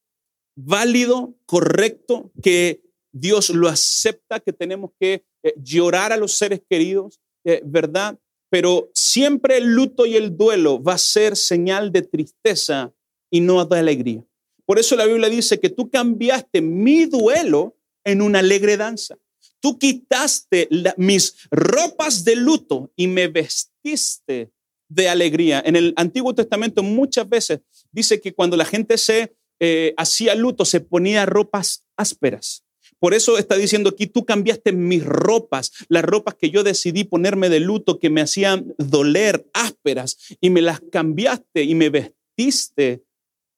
válido, 0.55 1.35
correcto, 1.45 2.31
que 2.41 2.81
Dios 3.11 3.49
lo 3.49 3.67
acepta, 3.67 4.39
que 4.39 4.53
tenemos 4.53 4.91
que 4.99 5.25
eh, 5.43 5.53
llorar 5.57 6.11
a 6.11 6.17
los 6.17 6.33
seres 6.33 6.61
queridos, 6.67 7.19
eh, 7.43 7.61
¿verdad? 7.65 8.19
Pero 8.49 8.89
siempre 8.93 9.57
el 9.57 9.73
luto 9.73 10.05
y 10.05 10.15
el 10.15 10.35
duelo 10.37 10.81
va 10.81 10.93
a 10.93 10.97
ser 10.97 11.35
señal 11.35 11.91
de 11.91 12.03
tristeza 12.03 12.93
y 13.31 13.41
no 13.41 13.65
de 13.65 13.79
alegría. 13.79 14.25
Por 14.65 14.79
eso 14.79 14.95
la 14.95 15.05
Biblia 15.05 15.29
dice 15.29 15.59
que 15.59 15.69
tú 15.69 15.89
cambiaste 15.89 16.61
mi 16.61 17.05
duelo 17.05 17.77
en 18.03 18.21
una 18.21 18.39
alegre 18.39 18.77
danza. 18.77 19.17
Tú 19.59 19.77
quitaste 19.77 20.67
mis 20.97 21.47
ropas 21.51 22.23
de 22.25 22.35
luto 22.35 22.91
y 22.95 23.07
me 23.07 23.27
vestiste 23.27 24.51
de 24.89 25.09
alegría. 25.09 25.61
En 25.65 25.75
el 25.75 25.93
Antiguo 25.95 26.35
Testamento 26.35 26.83
muchas 26.83 27.27
veces 27.27 27.61
dice 27.91 28.19
que 28.19 28.33
cuando 28.33 28.57
la 28.57 28.65
gente 28.65 28.97
se 28.97 29.35
eh, 29.59 29.93
hacía 29.95 30.35
luto 30.35 30.65
se 30.65 30.81
ponía 30.81 31.25
ropas 31.25 31.85
ásperas. 31.95 32.65
Por 32.99 33.13
eso 33.13 33.37
está 33.37 33.55
diciendo 33.55 33.89
aquí, 33.89 34.07
tú 34.07 34.25
cambiaste 34.25 34.71
mis 34.71 35.03
ropas, 35.03 35.71
las 35.89 36.03
ropas 36.03 36.35
que 36.35 36.49
yo 36.49 36.63
decidí 36.63 37.03
ponerme 37.03 37.49
de 37.49 37.59
luto, 37.59 37.99
que 37.99 38.09
me 38.09 38.21
hacían 38.21 38.73
doler, 38.77 39.45
ásperas, 39.53 40.17
y 40.39 40.49
me 40.49 40.61
las 40.61 40.79
cambiaste 40.79 41.63
y 41.63 41.75
me 41.75 41.89
vestiste 41.89 43.03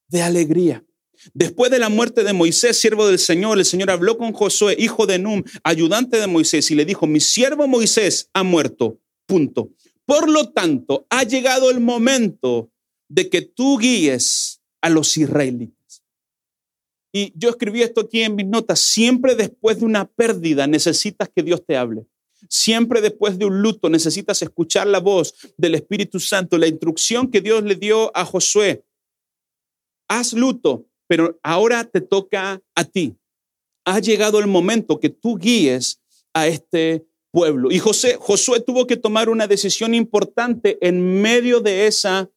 de 0.08 0.22
alegría. 0.22 0.84
Después 1.34 1.72
de 1.72 1.80
la 1.80 1.90
muerte 1.90 2.24
de 2.24 2.34
Moisés, 2.34 2.80
siervo 2.80 3.08
del 3.08 3.20
Señor, 3.20 3.58
el 3.58 3.66
Señor 3.66 3.92
habló 3.92 4.18
con 4.18 4.34
Josué, 4.34 4.76
hijo 4.78 5.06
de 5.06 5.20
Num, 5.20 5.44
ayudante 5.64 6.20
de 6.20 6.28
Moisés, 6.28 6.70
y 6.72 6.76
le 6.76 6.86
dijo, 6.86 7.08
mi 7.08 7.20
siervo 7.20 7.68
Moisés 7.68 8.30
ha 8.34 8.44
muerto. 8.44 9.00
Punto. 9.26 9.72
Por 10.06 10.30
lo 10.30 10.50
tanto, 10.50 11.08
ha 11.10 11.24
llegado 11.24 11.72
el 11.72 11.80
momento 11.80 12.72
de 13.10 13.30
que 13.30 13.42
tú 13.42 13.78
guíes 13.78 14.62
a 14.82 14.90
los 14.90 15.18
israelitas. 15.18 16.04
Y 17.12 17.34
yo 17.36 17.50
escribí 17.50 17.82
esto 17.82 18.02
aquí 18.02 18.22
en 18.22 18.36
mis 18.36 18.46
notas, 18.46 18.80
siempre 18.82 19.36
después 19.36 19.80
de 19.80 19.86
una 19.86 20.06
pérdida 20.06 20.68
necesitas 20.68 21.30
que 21.34 21.44
Dios 21.44 21.64
te 21.66 21.78
hable. 21.78 22.06
Siempre 22.50 23.02
después 23.02 23.40
de 23.40 23.46
un 23.46 23.62
luto 23.62 23.90
necesitas 23.90 24.42
escuchar 24.42 24.86
la 24.88 25.00
voz 25.00 25.34
del 25.58 25.76
Espíritu 25.76 26.20
Santo, 26.20 26.58
la 26.58 26.68
instrucción 26.68 27.32
que 27.32 27.42
Dios 27.42 27.64
le 27.64 27.76
dio 27.76 28.16
a 28.16 28.26
Josué. 28.26 28.84
Haz 30.08 30.34
luto, 30.34 30.88
pero 31.08 31.40
ahora 31.44 31.84
te 31.84 32.02
toca 32.02 32.62
a 32.76 32.84
ti. 32.84 33.16
Ha 33.86 34.00
llegado 34.00 34.40
el 34.40 34.48
momento 34.48 35.00
que 35.00 35.10
tú 35.10 35.38
guíes 35.38 36.02
a 36.34 36.48
este 36.48 37.06
pueblo. 37.32 37.72
Y 37.72 37.80
José, 37.80 38.18
Josué 38.20 38.62
tuvo 38.62 38.88
que 38.88 38.98
tomar 38.98 39.30
una 39.30 39.48
decisión 39.48 39.94
importante 39.94 40.78
en 40.82 41.22
medio 41.22 41.60
de 41.60 41.88
esa 41.88 42.30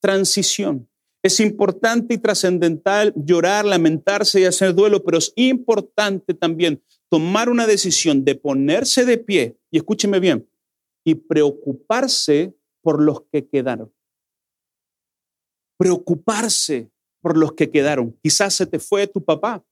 transición. 0.00 0.88
Es 1.22 1.40
importante 1.40 2.14
y 2.14 2.18
trascendental 2.18 3.12
llorar, 3.16 3.64
lamentarse 3.64 4.40
y 4.40 4.44
hacer 4.44 4.74
duelo, 4.74 5.02
pero 5.02 5.18
es 5.18 5.32
importante 5.36 6.34
también 6.34 6.82
tomar 7.08 7.48
una 7.48 7.66
decisión 7.66 8.24
de 8.24 8.34
ponerse 8.34 9.04
de 9.04 9.18
pie, 9.18 9.58
y 9.70 9.78
escúcheme 9.78 10.20
bien, 10.20 10.48
y 11.04 11.16
preocuparse 11.16 12.54
por 12.80 13.02
los 13.02 13.22
que 13.32 13.46
quedaron. 13.46 13.92
Preocuparse 15.78 16.90
por 17.26 17.36
los 17.36 17.54
que 17.54 17.72
quedaron. 17.72 18.16
Quizás 18.22 18.54
se 18.54 18.66
te 18.66 18.78
fue 18.78 19.08
tu 19.08 19.20
papá, 19.20 19.66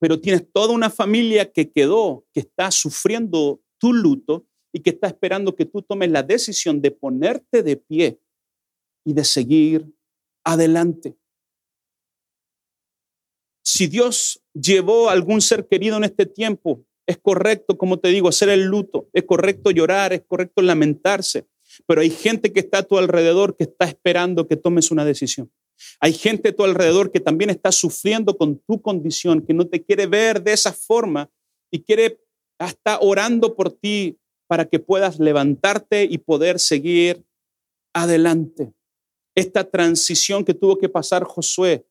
pero 0.00 0.20
tienes 0.20 0.44
toda 0.52 0.74
una 0.74 0.90
familia 0.90 1.52
que 1.52 1.70
quedó, 1.70 2.26
que 2.32 2.40
está 2.40 2.72
sufriendo 2.72 3.62
tu 3.78 3.92
luto 3.92 4.48
y 4.72 4.80
que 4.80 4.90
está 4.90 5.06
esperando 5.06 5.54
que 5.54 5.64
tú 5.64 5.82
tomes 5.82 6.10
la 6.10 6.24
decisión 6.24 6.82
de 6.82 6.90
ponerte 6.90 7.62
de 7.62 7.76
pie 7.76 8.20
y 9.04 9.12
de 9.12 9.22
seguir 9.22 9.86
adelante. 10.42 11.16
Si 13.64 13.86
Dios 13.86 14.42
llevó 14.54 15.08
a 15.08 15.12
algún 15.12 15.40
ser 15.40 15.68
querido 15.68 15.98
en 15.98 16.02
este 16.02 16.26
tiempo, 16.26 16.84
es 17.06 17.18
correcto, 17.18 17.78
como 17.78 18.00
te 18.00 18.08
digo, 18.08 18.28
hacer 18.28 18.48
el 18.48 18.64
luto, 18.64 19.08
es 19.12 19.22
correcto 19.22 19.70
llorar, 19.70 20.12
es 20.12 20.22
correcto 20.26 20.62
lamentarse, 20.62 21.46
pero 21.86 22.00
hay 22.00 22.10
gente 22.10 22.52
que 22.52 22.58
está 22.58 22.78
a 22.78 22.82
tu 22.82 22.98
alrededor 22.98 23.56
que 23.56 23.62
está 23.62 23.84
esperando 23.84 24.48
que 24.48 24.56
tomes 24.56 24.90
una 24.90 25.04
decisión. 25.04 25.48
Hay 26.00 26.12
gente 26.12 26.50
a 26.50 26.52
tu 26.52 26.64
alrededor 26.64 27.10
que 27.10 27.20
también 27.20 27.50
está 27.50 27.72
sufriendo 27.72 28.36
con 28.36 28.58
tu 28.58 28.80
condición, 28.80 29.44
que 29.44 29.54
no 29.54 29.66
te 29.66 29.84
quiere 29.84 30.06
ver 30.06 30.42
de 30.42 30.52
esa 30.52 30.72
forma 30.72 31.30
y 31.70 31.82
quiere 31.82 32.20
hasta 32.58 32.98
orando 33.00 33.54
por 33.54 33.70
ti 33.70 34.18
para 34.46 34.66
que 34.66 34.78
puedas 34.78 35.18
levantarte 35.18 36.04
y 36.04 36.18
poder 36.18 36.58
seguir 36.58 37.24
adelante. 37.92 38.72
Esta 39.34 39.64
transición 39.64 40.44
que 40.44 40.54
tuvo 40.54 40.78
que 40.78 40.88
pasar 40.88 41.24
Josué 41.24 41.86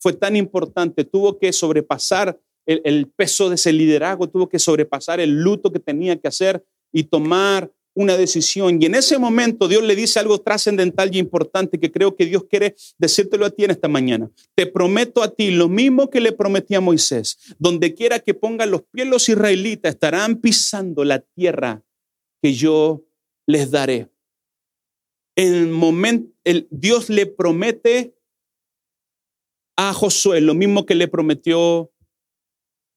fue 0.00 0.12
tan 0.12 0.36
importante, 0.36 1.04
tuvo 1.04 1.38
que 1.38 1.52
sobrepasar 1.52 2.40
el, 2.66 2.80
el 2.84 3.08
peso 3.08 3.48
de 3.48 3.56
ese 3.56 3.72
liderazgo, 3.72 4.28
tuvo 4.28 4.48
que 4.48 4.58
sobrepasar 4.58 5.20
el 5.20 5.42
luto 5.42 5.72
que 5.72 5.80
tenía 5.80 6.16
que 6.16 6.28
hacer 6.28 6.64
y 6.92 7.04
tomar 7.04 7.72
una 7.98 8.16
decisión. 8.16 8.80
Y 8.80 8.86
en 8.86 8.94
ese 8.94 9.18
momento 9.18 9.66
Dios 9.66 9.82
le 9.82 9.96
dice 9.96 10.20
algo 10.20 10.40
trascendental 10.40 11.12
y 11.12 11.18
importante 11.18 11.80
que 11.80 11.90
creo 11.90 12.14
que 12.14 12.26
Dios 12.26 12.44
quiere 12.48 12.76
decírtelo 12.96 13.44
a 13.44 13.50
ti 13.50 13.64
en 13.64 13.72
esta 13.72 13.88
mañana. 13.88 14.30
Te 14.54 14.66
prometo 14.66 15.20
a 15.20 15.34
ti 15.34 15.50
lo 15.50 15.68
mismo 15.68 16.08
que 16.08 16.20
le 16.20 16.30
prometí 16.30 16.76
a 16.76 16.80
Moisés. 16.80 17.56
Donde 17.58 17.94
quiera 17.94 18.20
que 18.20 18.34
pongan 18.34 18.70
los 18.70 18.82
pies 18.92 19.08
los 19.08 19.28
israelitas, 19.28 19.94
estarán 19.94 20.36
pisando 20.36 21.04
la 21.04 21.18
tierra 21.18 21.82
que 22.40 22.54
yo 22.54 23.04
les 23.46 23.72
daré. 23.72 24.08
El 25.34 25.66
momento, 25.66 26.32
el, 26.44 26.68
Dios 26.70 27.10
le 27.10 27.26
promete 27.26 28.14
a 29.76 29.92
Josué 29.92 30.40
lo 30.40 30.54
mismo 30.54 30.86
que 30.86 30.94
le 30.94 31.08
prometió 31.08 31.92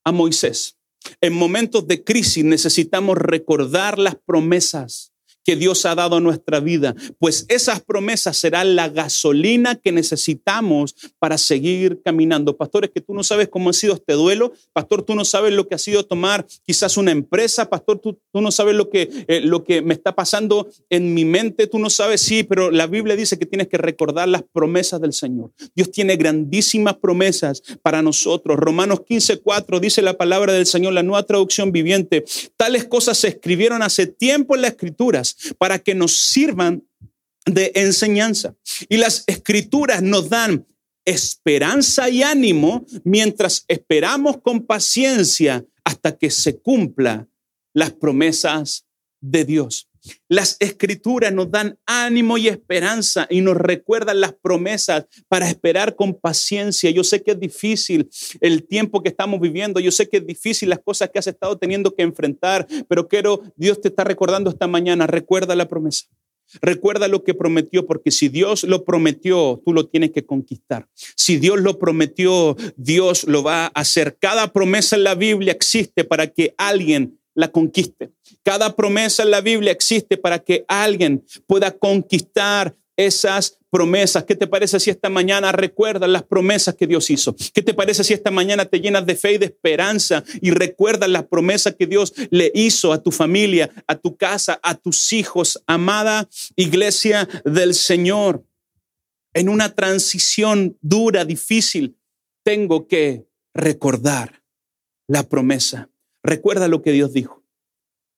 a 0.03 0.11
Moisés. 0.11 0.77
En 1.21 1.33
momentos 1.33 1.87
de 1.87 2.03
crisis 2.03 2.43
necesitamos 2.43 3.17
recordar 3.17 3.97
las 3.99 4.15
promesas 4.15 5.10
que 5.43 5.55
Dios 5.55 5.85
ha 5.85 5.95
dado 5.95 6.17
a 6.17 6.21
nuestra 6.21 6.59
vida, 6.59 6.95
pues 7.19 7.45
esas 7.49 7.81
promesas 7.81 8.37
serán 8.37 8.75
la 8.75 8.89
gasolina 8.89 9.75
que 9.75 9.91
necesitamos 9.91 10.95
para 11.19 11.37
seguir 11.37 12.01
caminando. 12.03 12.57
Pastores, 12.57 12.91
que 12.93 13.01
tú 13.01 13.13
no 13.13 13.23
sabes 13.23 13.47
cómo 13.49 13.69
ha 13.69 13.73
sido 13.73 13.95
este 13.95 14.13
duelo, 14.13 14.53
pastor, 14.73 15.03
tú 15.03 15.15
no 15.15 15.25
sabes 15.25 15.53
lo 15.53 15.67
que 15.67 15.75
ha 15.75 15.79
sido 15.79 16.05
tomar 16.05 16.45
quizás 16.65 16.97
una 16.97 17.11
empresa, 17.11 17.69
pastor, 17.69 17.99
tú, 17.99 18.19
tú 18.31 18.41
no 18.41 18.51
sabes 18.51 18.75
lo 18.75 18.89
que, 18.89 19.09
eh, 19.27 19.41
lo 19.41 19.63
que 19.63 19.81
me 19.81 19.93
está 19.93 20.15
pasando 20.15 20.69
en 20.89 21.13
mi 21.13 21.25
mente, 21.25 21.67
tú 21.67 21.79
no 21.79 21.89
sabes, 21.89 22.21
sí, 22.21 22.43
pero 22.43 22.71
la 22.71 22.87
Biblia 22.87 23.15
dice 23.15 23.39
que 23.39 23.45
tienes 23.45 23.67
que 23.67 23.77
recordar 23.77 24.27
las 24.27 24.43
promesas 24.43 25.01
del 25.01 25.13
Señor. 25.13 25.51
Dios 25.75 25.91
tiene 25.91 26.15
grandísimas 26.15 26.97
promesas 26.97 27.61
para 27.81 28.01
nosotros. 28.01 28.57
Romanos 28.57 29.01
15, 29.07 29.39
4 29.39 29.79
dice 29.79 30.01
la 30.01 30.17
palabra 30.17 30.53
del 30.53 30.65
Señor, 30.65 30.93
la 30.93 31.03
nueva 31.03 31.23
traducción 31.23 31.71
viviente. 31.71 32.23
Tales 32.57 32.85
cosas 32.85 33.17
se 33.17 33.29
escribieron 33.29 33.81
hace 33.81 34.07
tiempo 34.07 34.55
en 34.55 34.61
las 34.61 34.71
escrituras 34.71 35.30
para 35.57 35.79
que 35.79 35.95
nos 35.95 36.15
sirvan 36.15 36.83
de 37.45 37.71
enseñanza. 37.75 38.55
Y 38.89 38.97
las 38.97 39.23
escrituras 39.27 40.01
nos 40.01 40.29
dan 40.29 40.67
esperanza 41.05 42.09
y 42.09 42.23
ánimo 42.23 42.85
mientras 43.03 43.65
esperamos 43.67 44.41
con 44.41 44.65
paciencia 44.65 45.65
hasta 45.83 46.17
que 46.17 46.29
se 46.29 46.59
cumpla 46.59 47.27
las 47.73 47.91
promesas 47.93 48.85
de 49.19 49.45
Dios. 49.45 49.90
Las 50.27 50.57
escrituras 50.59 51.33
nos 51.33 51.51
dan 51.51 51.77
ánimo 51.85 52.37
y 52.37 52.47
esperanza 52.47 53.27
y 53.29 53.41
nos 53.41 53.57
recuerdan 53.57 54.21
las 54.21 54.33
promesas 54.33 55.05
para 55.27 55.47
esperar 55.49 55.95
con 55.95 56.13
paciencia. 56.13 56.89
Yo 56.91 57.03
sé 57.03 57.21
que 57.21 57.31
es 57.31 57.39
difícil 57.39 58.09
el 58.39 58.67
tiempo 58.67 59.03
que 59.03 59.09
estamos 59.09 59.39
viviendo, 59.39 59.79
yo 59.79 59.91
sé 59.91 60.09
que 60.09 60.17
es 60.17 60.25
difícil 60.25 60.69
las 60.69 60.79
cosas 60.79 61.09
que 61.09 61.19
has 61.19 61.27
estado 61.27 61.57
teniendo 61.57 61.93
que 61.93 62.03
enfrentar, 62.03 62.67
pero 62.87 63.07
quiero, 63.07 63.43
Dios 63.55 63.81
te 63.81 63.89
está 63.89 64.03
recordando 64.03 64.49
esta 64.49 64.67
mañana, 64.67 65.07
recuerda 65.07 65.55
la 65.55 65.67
promesa. 65.67 66.07
Recuerda 66.61 67.07
lo 67.07 67.23
que 67.23 67.33
prometió, 67.33 67.85
porque 67.85 68.11
si 68.11 68.27
Dios 68.27 68.63
lo 68.63 68.83
prometió, 68.83 69.61
tú 69.65 69.73
lo 69.73 69.87
tienes 69.87 70.11
que 70.11 70.25
conquistar. 70.25 70.87
Si 70.93 71.37
Dios 71.37 71.61
lo 71.61 71.79
prometió, 71.79 72.57
Dios 72.75 73.23
lo 73.23 73.41
va 73.43 73.67
a 73.67 73.67
hacer. 73.67 74.17
Cada 74.19 74.51
promesa 74.51 74.97
en 74.97 75.05
la 75.05 75.15
Biblia 75.15 75.53
existe 75.53 76.03
para 76.03 76.27
que 76.27 76.53
alguien 76.57 77.20
la 77.33 77.51
conquiste. 77.51 78.11
Cada 78.43 78.75
promesa 78.75 79.23
en 79.23 79.31
la 79.31 79.41
Biblia 79.41 79.71
existe 79.71 80.17
para 80.17 80.39
que 80.39 80.65
alguien 80.67 81.25
pueda 81.47 81.71
conquistar 81.71 82.75
esas 82.97 83.57
promesas. 83.69 84.25
¿Qué 84.25 84.35
te 84.35 84.47
parece 84.47 84.79
si 84.79 84.89
esta 84.89 85.09
mañana 85.09 85.51
recuerdas 85.51 86.09
las 86.09 86.23
promesas 86.23 86.75
que 86.75 86.87
Dios 86.87 87.09
hizo? 87.09 87.35
¿Qué 87.53 87.61
te 87.61 87.73
parece 87.73 88.03
si 88.03 88.13
esta 88.13 88.31
mañana 88.31 88.65
te 88.65 88.79
llenas 88.79 89.05
de 89.05 89.15
fe 89.15 89.33
y 89.33 89.37
de 89.37 89.45
esperanza 89.45 90.23
y 90.41 90.51
recuerdas 90.51 91.09
las 91.09 91.23
promesas 91.23 91.75
que 91.75 91.87
Dios 91.87 92.13
le 92.29 92.51
hizo 92.53 92.93
a 92.93 93.01
tu 93.01 93.11
familia, 93.11 93.69
a 93.87 93.95
tu 93.95 94.17
casa, 94.17 94.59
a 94.61 94.75
tus 94.75 95.13
hijos, 95.13 95.63
amada 95.67 96.29
iglesia 96.55 97.27
del 97.45 97.73
Señor? 97.73 98.43
En 99.33 99.47
una 99.47 99.73
transición 99.73 100.77
dura, 100.81 101.23
difícil, 101.23 101.95
tengo 102.43 102.87
que 102.87 103.25
recordar 103.53 104.43
la 105.07 105.23
promesa 105.23 105.90
Recuerda 106.23 106.67
lo 106.67 106.81
que 106.81 106.91
Dios 106.91 107.13
dijo. 107.13 107.41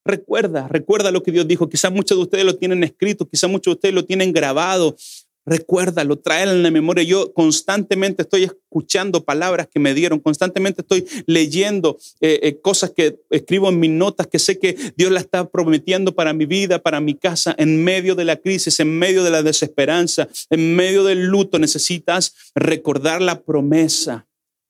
Recuerda, 0.05 0.67
recuerda 0.67 1.12
lo 1.12 1.24
que 1.24 1.31
Dios 1.31 1.48
dijo. 1.48 1.69
Quizás 1.69 1.91
muchos 1.91 2.17
de 2.17 2.24
ustedes 2.24 2.45
lo 2.45 2.57
tienen 2.57 2.83
escrito, 2.83 3.27
quizás 3.29 3.50
muchos 3.50 3.72
de 3.72 3.75
ustedes 3.75 3.95
lo 3.95 4.05
tienen 4.05 4.33
grabado. 4.33 4.98
Recuérdalo, 5.45 6.19
tráelo 6.19 6.53
en 6.53 6.63
la 6.63 6.72
memoria. 6.72 7.03
Yo 7.03 7.33
constantemente 7.33 8.22
estoy 8.24 8.43
escuchando 8.43 9.24
palabras 9.24 9.67
que 9.67 9.79
me 9.79 9.93
dieron, 9.93 10.19
constantemente 10.19 10.81
estoy 10.81 11.05
leyendo 11.25 11.98
eh, 12.22 12.39
eh, 12.43 12.60
cosas 12.62 12.91
que 12.91 13.19
escribo 13.29 13.69
en 13.69 13.79
mis 13.79 13.91
notas 13.91 14.27
que 14.27 14.39
sé 14.39 14.57
que 14.57 14.77
Dios 14.95 15.12
la 15.12 15.19
está 15.19 15.50
prometiendo 15.50 16.15
para 16.15 16.33
mi 16.33 16.45
vida, 16.45 16.79
para 16.79 17.01
mi 17.01 17.13
casa, 17.13 17.55
en 17.57 17.83
medio 17.83 18.15
de 18.15 18.25
la 18.25 18.38
crisis, 18.38 18.79
en 18.79 18.98
medio 18.98 19.24
de 19.24 19.31
la 19.31 19.43
desesperanza, 19.43 20.29
en 20.50 20.75
medio 20.75 21.03
del 21.03 21.25
luto. 21.25 21.60
Necesitas 21.60 22.36
recordar 22.55 23.22
la 23.22 23.41
promesa 23.41 24.27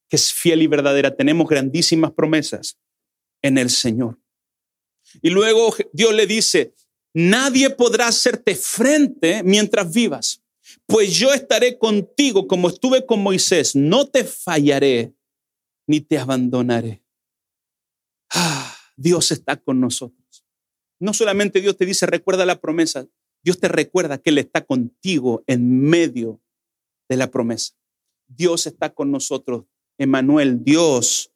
que 0.10 0.16
es 0.16 0.34
fiel 0.34 0.62
y 0.62 0.68
verdadera. 0.68 1.16
Tenemos 1.16 1.48
grandísimas 1.48 2.12
promesas 2.12 2.78
en 3.44 3.60
el 3.60 3.70
Señor. 3.70 4.20
Y 5.22 5.30
luego 5.30 5.76
Dios 5.92 6.14
le 6.16 6.26
dice, 6.26 6.74
nadie 7.14 7.70
podrá 7.70 8.08
hacerte 8.08 8.56
frente 8.56 9.44
mientras 9.44 9.94
vivas 9.94 10.44
pues 10.86 11.14
yo 11.14 11.34
estaré 11.34 11.78
contigo 11.78 12.48
como 12.48 12.70
estuve 12.70 13.06
con 13.06 13.22
Moisés, 13.22 13.76
no 13.76 14.08
te 14.08 14.24
fallaré 14.24 15.14
ni 15.88 16.02
te 16.02 16.18
abandonaré. 16.18 17.04
Ah, 18.34 18.76
Dios 18.96 19.32
está 19.32 19.58
con 19.58 19.80
nosotros. 19.80 20.46
No 21.00 21.14
solamente 21.14 21.62
Dios 21.62 21.78
te 21.78 21.86
dice, 21.86 22.06
recuerda 22.06 22.46
la 22.46 22.60
promesa, 22.60 23.08
Dios 23.44 23.60
te 23.60 23.68
recuerda 23.68 24.18
que 24.18 24.30
Él 24.30 24.38
está 24.38 24.66
contigo 24.66 25.44
en 25.48 25.82
medio 25.82 26.42
de 27.10 27.18
la 27.18 27.30
promesa. 27.30 27.74
Dios 28.28 28.66
está 28.66 28.94
con 28.94 29.12
nosotros, 29.12 29.66
Emanuel, 29.98 30.64
Dios 30.64 31.32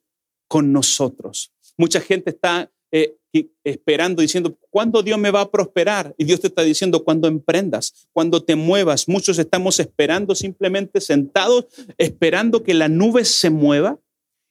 con 0.48 0.72
nosotros. 0.72 1.52
Mucha 1.78 2.00
gente 2.00 2.30
está 2.30 2.70
eh, 2.92 3.16
esperando, 3.64 4.22
diciendo, 4.22 4.58
¿cuándo 4.70 5.02
Dios 5.02 5.18
me 5.18 5.30
va 5.30 5.42
a 5.42 5.50
prosperar? 5.50 6.14
Y 6.18 6.24
Dios 6.24 6.40
te 6.40 6.48
está 6.48 6.62
diciendo, 6.62 7.04
cuando 7.04 7.28
emprendas, 7.28 8.08
cuando 8.12 8.42
te 8.42 8.56
muevas. 8.56 9.08
Muchos 9.08 9.38
estamos 9.38 9.78
esperando 9.80 10.34
simplemente 10.34 11.00
sentados, 11.00 11.66
esperando 11.98 12.62
que 12.62 12.74
la 12.74 12.88
nube 12.88 13.24
se 13.24 13.50
mueva. 13.50 13.98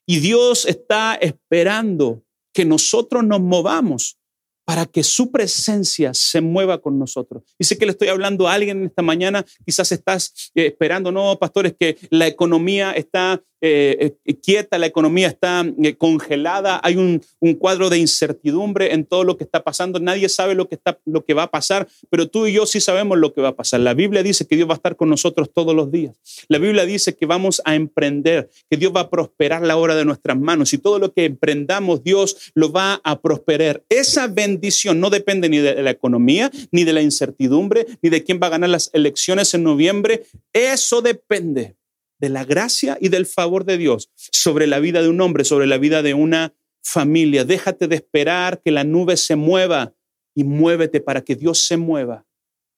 Y 0.06 0.20
Dios 0.20 0.64
está 0.64 1.16
esperando 1.16 2.24
que 2.54 2.64
nosotros 2.64 3.24
nos 3.24 3.40
movamos 3.40 4.18
para 4.64 4.84
que 4.84 5.02
su 5.02 5.30
presencia 5.30 6.12
se 6.12 6.40
mueva 6.40 6.80
con 6.80 6.98
nosotros. 6.98 7.42
Y 7.58 7.64
sé 7.64 7.78
que 7.78 7.86
le 7.86 7.92
estoy 7.92 8.08
hablando 8.08 8.46
a 8.46 8.52
alguien 8.52 8.84
esta 8.84 9.00
mañana, 9.00 9.44
quizás 9.64 9.90
estás 9.92 10.50
eh, 10.54 10.66
esperando, 10.66 11.10
no, 11.10 11.38
pastores, 11.38 11.74
que 11.78 11.96
la 12.10 12.26
economía 12.26 12.92
está 12.92 13.42
eh, 13.60 14.14
eh, 14.24 14.34
quieta, 14.40 14.78
la 14.78 14.86
economía 14.86 15.28
está 15.28 15.64
eh, 15.82 15.96
congelada, 15.96 16.80
hay 16.82 16.96
un, 16.96 17.20
cuadro 17.58 17.90
de 17.90 17.98
incertidumbre 17.98 18.92
en 18.92 19.04
todo 19.04 19.24
lo 19.24 19.36
que 19.36 19.44
está 19.44 19.64
pasando, 19.64 19.98
nadie 19.98 20.28
sabe 20.28 20.54
lo 20.54 20.68
que, 20.68 20.76
está, 20.76 20.98
lo 21.04 21.24
que 21.24 21.34
va 21.34 21.44
a 21.44 21.50
pasar, 21.50 21.88
pero 22.10 22.28
tú 22.28 22.46
y 22.46 22.52
yo 22.52 22.66
sí 22.66 22.80
sabemos 22.80 23.18
lo 23.18 23.32
que 23.32 23.40
va 23.40 23.48
a 23.48 23.56
pasar. 23.56 23.80
La 23.80 23.94
Biblia 23.94 24.22
dice 24.22 24.46
que 24.46 24.56
Dios 24.56 24.68
va 24.68 24.74
a 24.74 24.76
estar 24.76 24.96
con 24.96 25.08
nosotros 25.08 25.50
todos 25.52 25.74
los 25.74 25.90
días. 25.90 26.16
La 26.48 26.58
Biblia 26.58 26.84
dice 26.84 27.16
que 27.16 27.26
vamos 27.26 27.60
a 27.64 27.74
emprender, 27.74 28.48
que 28.70 28.76
Dios 28.76 28.92
va 28.94 29.00
a 29.00 29.10
prosperar 29.10 29.62
la 29.62 29.76
obra 29.76 29.96
de 29.96 30.04
nuestras 30.04 30.38
manos 30.38 30.72
y 30.72 30.78
todo 30.78 30.98
lo 30.98 31.12
que 31.12 31.24
emprendamos 31.24 32.04
Dios 32.04 32.52
lo 32.54 32.70
va 32.70 33.00
a 33.02 33.20
prosperar. 33.20 33.82
Esa 33.88 34.28
bendición 34.28 35.00
no 35.00 35.10
depende 35.10 35.48
ni 35.48 35.58
de 35.58 35.82
la 35.82 35.90
economía, 35.90 36.50
ni 36.70 36.84
de 36.84 36.92
la 36.92 37.02
incertidumbre, 37.02 37.86
ni 38.02 38.10
de 38.10 38.22
quién 38.22 38.38
va 38.42 38.48
a 38.48 38.50
ganar 38.50 38.70
las 38.70 38.90
elecciones 38.92 39.52
en 39.54 39.64
noviembre. 39.64 40.24
Eso 40.52 41.02
depende 41.02 41.77
de 42.18 42.28
la 42.28 42.44
gracia 42.44 42.98
y 43.00 43.08
del 43.08 43.26
favor 43.26 43.64
de 43.64 43.78
Dios 43.78 44.10
sobre 44.14 44.66
la 44.66 44.80
vida 44.80 45.02
de 45.02 45.08
un 45.08 45.20
hombre, 45.20 45.44
sobre 45.44 45.66
la 45.66 45.78
vida 45.78 46.02
de 46.02 46.14
una 46.14 46.54
familia. 46.82 47.44
Déjate 47.44 47.88
de 47.88 47.96
esperar 47.96 48.60
que 48.62 48.70
la 48.70 48.84
nube 48.84 49.16
se 49.16 49.36
mueva 49.36 49.94
y 50.34 50.44
muévete 50.44 51.00
para 51.00 51.22
que 51.22 51.36
Dios 51.36 51.60
se 51.60 51.76
mueva 51.76 52.26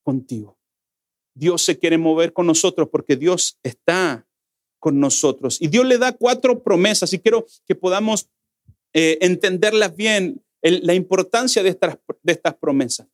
contigo. 0.03 0.59
Dios 1.35 1.63
se 1.63 1.79
quiere 1.79 1.99
mover 1.99 2.33
con 2.33 2.47
nosotros 2.47 2.89
porque 2.91 3.17
Dios 3.17 3.59
está 3.63 4.27
con 4.79 4.99
nosotros. 4.99 5.61
Y 5.61 5.69
Dios 5.69 5.87
le 5.87 5.99
da 5.99 6.13
cuatro 6.13 6.63
promesas 6.63 7.13
y 7.13 7.19
quiero 7.19 7.47
que 7.67 7.75
podamos 7.75 8.29
eh, 8.93 9.19
entenderlas 9.21 9.95
bien, 9.95 10.43
la 10.63 10.95
importancia 10.95 11.63
de 11.63 11.71
estas, 11.71 11.99
de 12.23 12.33
estas 12.33 12.55
promesas. 12.55 13.07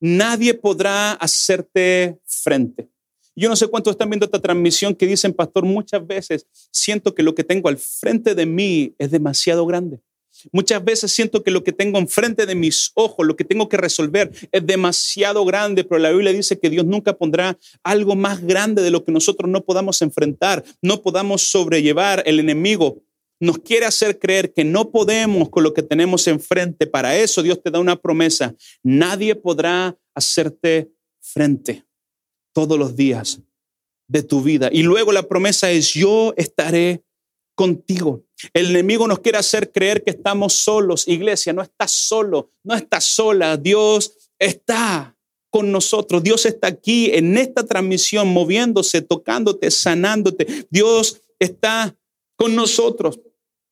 Nadie 0.00 0.54
podrá 0.54 1.12
hacerte 1.12 2.18
frente. 2.26 2.91
Yo 3.34 3.48
no 3.48 3.56
sé 3.56 3.66
cuántos 3.68 3.92
están 3.92 4.10
viendo 4.10 4.26
esta 4.26 4.40
transmisión 4.40 4.94
que 4.94 5.06
dicen, 5.06 5.32
pastor, 5.32 5.64
muchas 5.64 6.06
veces 6.06 6.46
siento 6.70 7.14
que 7.14 7.22
lo 7.22 7.34
que 7.34 7.44
tengo 7.44 7.68
al 7.68 7.78
frente 7.78 8.34
de 8.34 8.46
mí 8.46 8.94
es 8.98 9.10
demasiado 9.10 9.64
grande. 9.64 10.00
Muchas 10.50 10.82
veces 10.84 11.12
siento 11.12 11.42
que 11.42 11.50
lo 11.50 11.62
que 11.62 11.72
tengo 11.72 11.98
enfrente 11.98 12.46
de 12.46 12.54
mis 12.54 12.90
ojos, 12.94 13.26
lo 13.26 13.36
que 13.36 13.44
tengo 13.44 13.68
que 13.68 13.76
resolver 13.76 14.30
es 14.50 14.66
demasiado 14.66 15.44
grande, 15.44 15.84
pero 15.84 15.98
la 15.98 16.10
Biblia 16.10 16.32
dice 16.32 16.58
que 16.58 16.70
Dios 16.70 16.86
nunca 16.86 17.12
pondrá 17.12 17.58
algo 17.82 18.16
más 18.16 18.42
grande 18.42 18.82
de 18.82 18.90
lo 18.90 19.04
que 19.04 19.12
nosotros 19.12 19.50
no 19.50 19.62
podamos 19.62 20.00
enfrentar, 20.02 20.64
no 20.80 21.02
podamos 21.02 21.42
sobrellevar. 21.42 22.22
El 22.26 22.40
enemigo 22.40 23.02
nos 23.40 23.58
quiere 23.58 23.86
hacer 23.86 24.18
creer 24.18 24.52
que 24.52 24.64
no 24.64 24.90
podemos 24.90 25.50
con 25.50 25.64
lo 25.64 25.74
que 25.74 25.82
tenemos 25.82 26.26
enfrente. 26.26 26.86
Para 26.86 27.16
eso 27.16 27.42
Dios 27.42 27.62
te 27.62 27.70
da 27.70 27.78
una 27.78 27.96
promesa. 27.96 28.54
Nadie 28.82 29.34
podrá 29.34 29.96
hacerte 30.14 30.90
frente 31.20 31.84
todos 32.52 32.78
los 32.78 32.96
días 32.96 33.40
de 34.08 34.22
tu 34.22 34.42
vida. 34.42 34.68
Y 34.72 34.82
luego 34.82 35.12
la 35.12 35.28
promesa 35.28 35.70
es, 35.70 35.94
yo 35.94 36.34
estaré 36.36 37.02
contigo. 37.54 38.24
El 38.52 38.70
enemigo 38.70 39.06
nos 39.06 39.20
quiere 39.20 39.38
hacer 39.38 39.72
creer 39.72 40.02
que 40.02 40.10
estamos 40.10 40.54
solos. 40.54 41.06
Iglesia, 41.06 41.52
no 41.52 41.62
estás 41.62 41.92
solo, 41.92 42.50
no 42.62 42.74
estás 42.74 43.04
sola. 43.04 43.56
Dios 43.56 44.12
está 44.38 45.16
con 45.50 45.70
nosotros. 45.70 46.22
Dios 46.22 46.46
está 46.46 46.68
aquí 46.68 47.10
en 47.12 47.36
esta 47.36 47.64
transmisión, 47.64 48.28
moviéndose, 48.28 49.02
tocándote, 49.02 49.70
sanándote. 49.70 50.66
Dios 50.70 51.20
está 51.38 51.94
con 52.36 52.56
nosotros. 52.56 53.20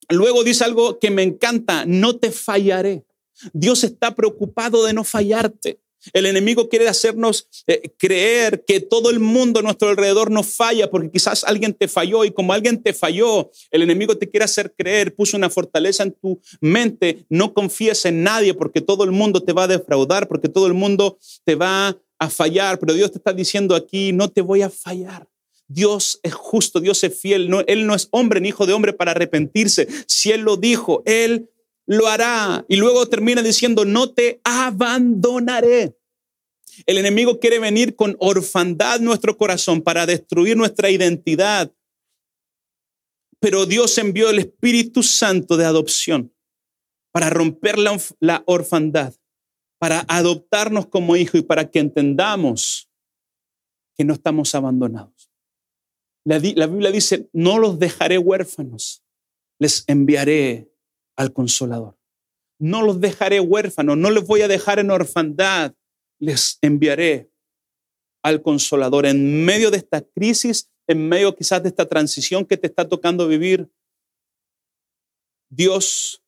Luego 0.09 0.43
dice 0.43 0.63
algo 0.63 0.99
que 0.99 1.09
me 1.09 1.23
encanta, 1.23 1.85
no 1.85 2.17
te 2.17 2.31
fallaré. 2.31 3.05
Dios 3.53 3.83
está 3.83 4.13
preocupado 4.15 4.85
de 4.85 4.93
no 4.93 5.03
fallarte. 5.03 5.79
El 6.13 6.25
enemigo 6.25 6.69
quiere 6.69 6.87
hacernos 6.87 7.47
eh, 7.67 7.91
creer 7.97 8.63
que 8.65 8.79
todo 8.79 9.09
el 9.09 9.19
mundo 9.19 9.59
a 9.59 9.63
nuestro 9.63 9.89
alrededor 9.89 10.31
nos 10.31 10.55
falla 10.55 10.89
porque 10.89 11.11
quizás 11.11 11.43
alguien 11.43 11.73
te 11.73 11.87
falló 11.87 12.25
y 12.25 12.31
como 12.31 12.53
alguien 12.53 12.81
te 12.81 12.93
falló, 12.93 13.51
el 13.69 13.81
enemigo 13.81 14.17
te 14.17 14.29
quiere 14.29 14.45
hacer 14.45 14.73
creer, 14.77 15.15
puso 15.15 15.37
una 15.37 15.49
fortaleza 15.49 16.03
en 16.03 16.13
tu 16.13 16.41
mente, 16.59 17.25
no 17.29 17.53
confíes 17.53 18.05
en 18.05 18.23
nadie 18.23 18.53
porque 18.53 18.81
todo 18.81 19.03
el 19.03 19.11
mundo 19.11 19.43
te 19.43 19.53
va 19.53 19.63
a 19.63 19.67
defraudar, 19.67 20.27
porque 20.27 20.49
todo 20.49 20.67
el 20.67 20.73
mundo 20.73 21.17
te 21.43 21.55
va 21.55 21.97
a 22.19 22.29
fallar, 22.29 22.79
pero 22.79 22.93
Dios 22.93 23.11
te 23.11 23.17
está 23.17 23.33
diciendo 23.33 23.75
aquí, 23.75 24.13
no 24.13 24.29
te 24.29 24.41
voy 24.41 24.61
a 24.61 24.69
fallar. 24.69 25.27
Dios 25.67 26.19
es 26.23 26.33
justo, 26.33 26.79
Dios 26.79 27.03
es 27.03 27.17
fiel, 27.17 27.49
no, 27.49 27.61
Él 27.61 27.87
no 27.87 27.95
es 27.95 28.09
hombre 28.11 28.41
ni 28.41 28.49
hijo 28.49 28.65
de 28.65 28.73
hombre 28.73 28.93
para 28.93 29.11
arrepentirse. 29.11 29.87
Si 30.05 30.31
Él 30.31 30.41
lo 30.41 30.57
dijo, 30.57 31.01
Él 31.05 31.49
lo 31.85 32.07
hará. 32.07 32.65
Y 32.67 32.77
luego 32.77 33.07
termina 33.07 33.41
diciendo, 33.41 33.85
no 33.85 34.11
te 34.11 34.41
abandonaré. 34.43 35.97
El 36.85 36.97
enemigo 36.97 37.39
quiere 37.39 37.59
venir 37.59 37.95
con 37.95 38.15
orfandad 38.19 38.99
nuestro 38.99 39.37
corazón 39.37 39.81
para 39.81 40.05
destruir 40.05 40.57
nuestra 40.57 40.89
identidad. 40.89 41.73
Pero 43.39 43.65
Dios 43.65 43.97
envió 43.97 44.29
el 44.29 44.39
Espíritu 44.39 45.03
Santo 45.03 45.57
de 45.57 45.65
adopción 45.65 46.33
para 47.11 47.29
romper 47.29 47.77
la, 47.77 48.43
orfandad, 48.45 49.13
para 49.79 50.05
adoptarnos 50.07 50.87
como 50.87 51.15
hijo 51.15 51.37
y 51.37 51.41
para 51.41 51.69
que 51.69 51.79
entendamos 51.79 52.89
que 53.97 54.05
no 54.05 54.13
estamos 54.13 54.55
abandonados. 54.55 55.29
La, 56.23 56.39
la 56.55 56.67
Biblia 56.67 56.91
dice, 56.91 57.29
no 57.33 57.57
los 57.57 57.79
dejaré 57.79 58.17
huérfanos, 58.17 59.03
les 59.59 59.83
enviaré 59.87 60.70
al 61.21 61.33
consolador. 61.33 61.97
No 62.59 62.81
los 62.81 62.99
dejaré 62.99 63.39
huérfanos, 63.39 63.97
no 63.97 64.11
les 64.11 64.25
voy 64.25 64.41
a 64.41 64.47
dejar 64.47 64.79
en 64.79 64.91
orfandad, 64.91 65.73
les 66.19 66.59
enviaré 66.61 67.31
al 68.23 68.41
consolador 68.41 69.05
en 69.05 69.45
medio 69.45 69.71
de 69.71 69.77
esta 69.77 70.01
crisis, 70.01 70.69
en 70.87 71.07
medio 71.07 71.35
quizás 71.35 71.63
de 71.63 71.69
esta 71.69 71.87
transición 71.87 72.45
que 72.45 72.57
te 72.57 72.67
está 72.67 72.87
tocando 72.87 73.27
vivir. 73.27 73.71
Dios 75.49 76.23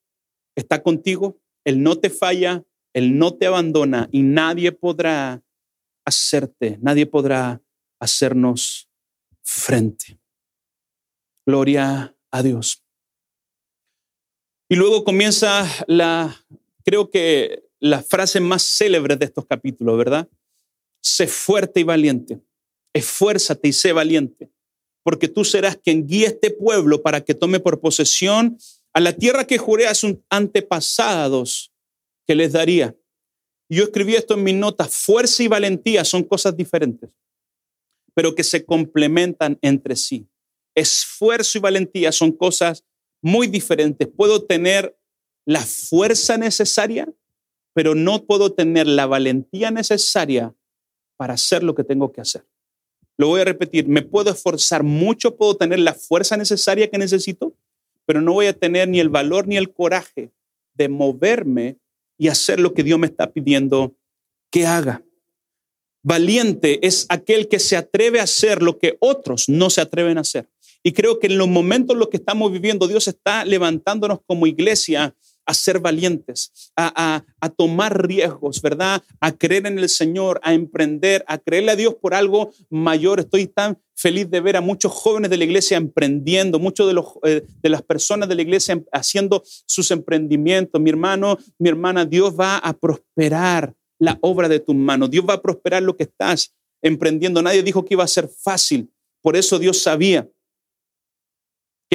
está 0.55 0.81
contigo, 0.81 1.39
Él 1.65 1.83
no 1.83 1.99
te 1.99 2.09
falla, 2.09 2.65
Él 2.93 3.17
no 3.17 3.35
te 3.35 3.45
abandona 3.45 4.09
y 4.11 4.23
nadie 4.23 4.71
podrá 4.71 5.43
hacerte, 6.05 6.77
nadie 6.81 7.05
podrá 7.05 7.61
hacernos 7.99 8.89
frente. 9.41 10.19
Gloria 11.45 12.15
a 12.31 12.43
Dios. 12.43 12.82
Y 14.69 14.75
luego 14.75 15.03
comienza 15.03 15.67
la, 15.87 16.45
creo 16.83 17.09
que 17.09 17.63
la 17.79 18.01
frase 18.01 18.39
más 18.39 18.63
célebre 18.63 19.15
de 19.17 19.25
estos 19.25 19.45
capítulos, 19.45 19.97
¿verdad? 19.97 20.27
Sé 21.01 21.27
fuerte 21.27 21.81
y 21.81 21.83
valiente, 21.83 22.39
esfuérzate 22.93 23.67
y 23.67 23.73
sé 23.73 23.91
valiente, 23.91 24.49
porque 25.03 25.27
tú 25.27 25.43
serás 25.43 25.77
quien 25.77 26.07
guíe 26.07 26.27
este 26.27 26.49
pueblo 26.49 27.01
para 27.01 27.21
que 27.21 27.33
tome 27.33 27.59
por 27.59 27.81
posesión 27.81 28.57
a 28.93 28.99
la 29.01 29.11
tierra 29.11 29.45
que 29.45 29.57
juré 29.57 29.87
a 29.87 29.95
sus 29.95 30.15
antepasados 30.29 31.73
que 32.25 32.35
les 32.35 32.53
daría. 32.53 32.95
Yo 33.69 33.83
escribí 33.83 34.15
esto 34.15 34.35
en 34.35 34.43
mis 34.43 34.55
notas, 34.55 34.95
fuerza 34.95 35.43
y 35.43 35.47
valentía 35.47 36.05
son 36.05 36.23
cosas 36.23 36.55
diferentes, 36.55 37.09
pero 38.13 38.33
que 38.33 38.43
se 38.43 38.63
complementan 38.63 39.57
entre 39.61 39.95
sí. 39.95 40.27
Esfuerzo 40.75 41.57
y 41.57 41.61
valentía 41.61 42.11
son 42.11 42.31
cosas 42.31 42.85
muy 43.23 43.47
diferentes. 43.47 44.07
Puedo 44.07 44.43
tener 44.43 44.95
la 45.45 45.61
fuerza 45.61 46.37
necesaria, 46.37 47.11
pero 47.73 47.95
no 47.95 48.25
puedo 48.25 48.51
tener 48.51 48.85
la 48.85 49.07
valentía 49.07 49.71
necesaria 49.71 50.53
para 51.17 51.33
hacer 51.33 51.63
lo 51.63 51.73
que 51.73 51.83
tengo 51.83 52.11
que 52.11 52.21
hacer. 52.21 52.45
Lo 53.17 53.27
voy 53.27 53.41
a 53.41 53.45
repetir, 53.45 53.87
me 53.87 54.01
puedo 54.01 54.31
esforzar 54.31 54.83
mucho, 54.83 55.35
puedo 55.35 55.55
tener 55.55 55.79
la 55.79 55.93
fuerza 55.93 56.35
necesaria 56.35 56.89
que 56.89 56.97
necesito, 56.97 57.53
pero 58.05 58.21
no 58.21 58.33
voy 58.33 58.47
a 58.47 58.57
tener 58.57 58.89
ni 58.89 58.99
el 58.99 59.09
valor 59.09 59.47
ni 59.47 59.57
el 59.57 59.71
coraje 59.71 60.31
de 60.73 60.89
moverme 60.89 61.77
y 62.17 62.27
hacer 62.27 62.59
lo 62.59 62.73
que 62.73 62.83
Dios 62.83 62.99
me 62.99 63.07
está 63.07 63.31
pidiendo 63.31 63.95
que 64.51 64.65
haga. 64.65 65.03
Valiente 66.03 66.85
es 66.85 67.05
aquel 67.07 67.47
que 67.47 67.59
se 67.59 67.77
atreve 67.77 68.19
a 68.19 68.23
hacer 68.23 68.61
lo 68.61 68.77
que 68.77 68.97
otros 68.99 69.47
no 69.47 69.69
se 69.69 69.81
atreven 69.81 70.17
a 70.17 70.21
hacer. 70.21 70.49
Y 70.83 70.91
creo 70.91 71.19
que 71.19 71.27
en 71.27 71.37
los 71.37 71.47
momentos 71.47 71.95
en 71.95 71.99
los 71.99 72.09
que 72.09 72.17
estamos 72.17 72.51
viviendo, 72.51 72.87
Dios 72.87 73.07
está 73.07 73.45
levantándonos 73.45 74.19
como 74.27 74.45
iglesia 74.45 75.15
a 75.45 75.53
ser 75.53 75.79
valientes, 75.79 76.71
a, 76.75 77.23
tomar 77.57 78.07
riesgos, 78.07 78.61
¿verdad? 78.61 79.01
A 79.19 79.31
creer 79.33 79.67
en 79.67 79.77
el 79.77 79.89
Señor, 79.89 80.39
a 80.43 80.53
emprender, 80.53 81.23
a 81.27 81.37
creerle 81.37 81.71
a 81.71 81.75
Dios 81.75 81.95
por 81.95 82.13
algo 82.13 82.51
mayor. 82.69 83.19
Estoy 83.19 83.47
tan 83.47 83.77
feliz 83.95 84.29
de 84.29 84.41
ver 84.41 84.55
a 84.55 84.61
muchos 84.61 84.91
jóvenes 84.91 85.29
de 85.29 85.37
la 85.37 85.43
iglesia 85.43 85.77
emprendiendo, 85.77 86.59
muchos 86.59 86.87
de, 86.87 86.93
los, 86.93 87.05
eh, 87.23 87.43
de 87.61 87.69
las 87.69 87.81
personas 87.81 88.29
de 88.29 88.35
la 88.35 88.41
iglesia 88.41 88.81
haciendo 88.91 89.43
sus 89.65 89.91
emprendimientos. 89.91 90.81
Mi 90.81 90.89
hermano, 90.89 91.37
mi 91.59 91.69
hermana, 91.69 92.05
Dios 92.05 92.33
va 92.37 92.57
a 92.57 92.73
prosperar 92.73 93.73
la 93.99 94.17
obra 94.21 94.49
de 94.49 94.59
tus 94.59 94.75
manos. 94.75 95.11
Dios 95.11 95.25
va 95.27 95.35
a 95.35 95.41
prosperar 95.41 95.83
lo 95.83 95.95
que 95.95 96.03
estás 96.03 96.53
emprendiendo. 96.81 97.41
Nadie 97.41 97.63
dijo 97.63 97.85
que 97.85 97.93
iba 97.93 98.03
a 98.03 98.07
ser 98.07 98.29
fácil. 98.29 98.89
Por 99.21 99.35
eso 99.35 99.59
Dios 99.59 99.81
sabía 99.81 100.27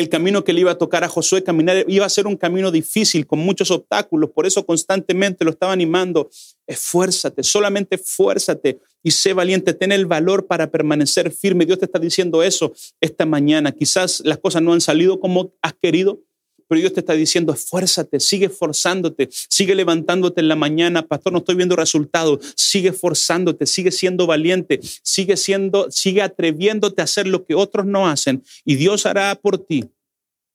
el 0.00 0.08
camino 0.08 0.44
que 0.44 0.52
le 0.52 0.60
iba 0.60 0.72
a 0.72 0.78
tocar 0.78 1.04
a 1.04 1.08
Josué 1.08 1.42
caminar 1.42 1.84
iba 1.88 2.06
a 2.06 2.08
ser 2.08 2.26
un 2.26 2.36
camino 2.36 2.70
difícil, 2.70 3.26
con 3.26 3.38
muchos 3.38 3.70
obstáculos. 3.70 4.30
Por 4.30 4.46
eso 4.46 4.64
constantemente 4.64 5.44
lo 5.44 5.50
estaba 5.50 5.72
animando. 5.72 6.30
Esfuérzate, 6.66 7.42
solamente 7.42 7.96
esfuérzate 7.96 8.80
y 9.02 9.10
sé 9.10 9.32
valiente. 9.32 9.74
Ten 9.74 9.92
el 9.92 10.06
valor 10.06 10.46
para 10.46 10.70
permanecer 10.70 11.30
firme. 11.30 11.66
Dios 11.66 11.78
te 11.78 11.86
está 11.86 11.98
diciendo 11.98 12.42
eso 12.42 12.72
esta 13.00 13.26
mañana. 13.26 13.72
Quizás 13.72 14.22
las 14.24 14.38
cosas 14.38 14.62
no 14.62 14.72
han 14.72 14.80
salido 14.80 15.20
como 15.20 15.52
has 15.62 15.74
querido, 15.74 16.20
pero 16.68 16.80
Dios 16.80 16.92
te 16.92 17.00
está 17.00 17.14
diciendo, 17.14 17.52
esfuérzate, 17.52 18.20
sigue 18.20 18.46
esforzándote, 18.46 19.28
sigue 19.30 19.74
levantándote 19.74 20.40
en 20.40 20.48
la 20.48 20.56
mañana, 20.56 21.06
pastor, 21.06 21.32
no 21.32 21.38
estoy 21.38 21.56
viendo 21.56 21.74
resultados, 21.74 22.54
sigue 22.56 22.90
esforzándote, 22.90 23.66
sigue 23.66 23.90
siendo 23.90 24.26
valiente, 24.26 24.78
sigue 25.02 25.36
siendo, 25.36 25.90
sigue 25.90 26.22
atreviéndote 26.22 27.00
a 27.00 27.04
hacer 27.04 27.26
lo 27.26 27.44
que 27.44 27.54
otros 27.54 27.86
no 27.86 28.06
hacen 28.06 28.44
y 28.64 28.76
Dios 28.76 29.06
hará 29.06 29.34
por 29.34 29.58
ti 29.58 29.90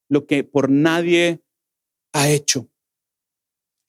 lo 0.09 0.27
que 0.27 0.43
por 0.43 0.69
nadie 0.69 1.41
ha 2.13 2.29
hecho. 2.29 2.69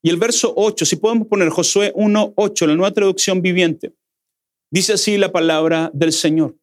Y 0.02 0.10
el 0.10 0.16
verso 0.16 0.52
8, 0.56 0.84
si 0.84 0.96
podemos 0.96 1.28
poner 1.28 1.50
Josué 1.50 1.92
1, 1.94 2.34
8, 2.36 2.66
la 2.66 2.74
nueva 2.74 2.92
traducción 2.92 3.42
viviente, 3.42 3.94
dice 4.70 4.94
así 4.94 5.18
la 5.18 5.32
palabra 5.32 5.90
del 5.92 6.12
Señor. 6.12 6.56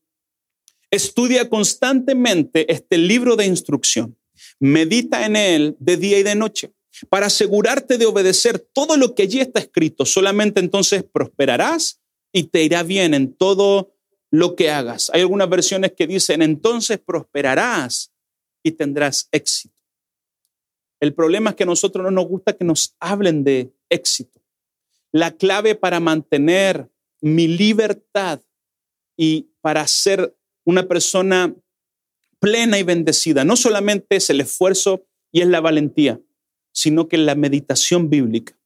Estudia 0.90 1.50
constantemente 1.50 2.72
este 2.72 2.98
libro 2.98 3.36
de 3.36 3.46
instrucción 3.46 4.18
Medita 4.62 5.26
en 5.26 5.36
él 5.36 5.76
de 5.80 5.98
día 5.98 6.20
y 6.20 6.24
de 6.24 6.36
noche 6.36 6.72
para 7.10 7.26
asegurarte 7.26 7.98
de 7.98 8.06
obedecer 8.06 8.60
todo 8.60 8.96
lo 8.96 9.16
que 9.16 9.24
allí 9.24 9.40
está 9.40 9.60
escrito. 9.60 10.06
Solamente 10.06 10.60
entonces 10.60 11.04
prosperarás 11.04 12.00
y 12.32 12.44
te 12.44 12.64
irá 12.64 12.84
bien 12.84 13.16
en 13.16 13.34
todo 13.34 13.96
lo 14.30 14.56
que 14.56 14.70
hagas. 14.70 15.10
Hay 15.14 15.22
algunas 15.22 15.50
versiones 15.50 15.94
que 15.94 16.06
dicen, 16.06 16.44
entonces 16.44 17.00
prosperarás 17.00 18.14
y 18.64 18.72
tendrás 18.72 19.28
éxito. 19.32 19.76
El 21.00 21.16
problema 21.16 21.50
es 21.50 21.56
que 21.56 21.64
a 21.64 21.66
nosotros 21.66 22.04
no 22.06 22.12
nos 22.12 22.28
gusta 22.28 22.54
que 22.54 22.64
nos 22.64 22.96
hablen 23.00 23.44
de 23.44 23.74
éxito. 23.90 24.40
La 25.12 25.32
clave 25.32 25.74
para 25.74 26.00
mantener 26.00 26.88
mi 27.20 27.48
libertad 27.48 28.40
y 29.18 29.50
para 29.62 29.88
ser 29.88 30.36
una 30.64 30.88
persona 30.88 31.56
plena 32.42 32.80
y 32.80 32.84
bendecida. 32.84 33.46
No 33.46 33.56
solamente 33.56 34.18
es 34.18 34.30
el 34.30 34.42
esfuerzo 34.42 35.06
y 35.32 35.42
es 35.42 35.48
la 35.48 35.62
valentía, 35.62 36.20
sino 36.74 37.08
que 37.08 37.18
la 37.18 37.36
meditación 37.36 38.10
bíblica. 38.10 38.58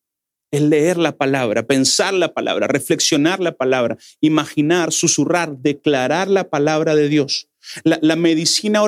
Es 0.51 0.61
leer 0.61 0.97
la 0.97 1.17
palabra, 1.17 1.67
pensar 1.67 2.13
la 2.13 2.33
palabra, 2.33 2.67
reflexionar 2.67 3.41
la 3.41 3.57
palabra, 3.57 3.97
imaginar, 4.21 4.93
susurrar, 4.93 5.57
declarar 5.57 6.29
la 6.29 6.49
palabra 6.49 6.95
de 6.95 7.09
Dios. 7.09 7.49
La, 7.83 8.15
medicina 8.15 8.81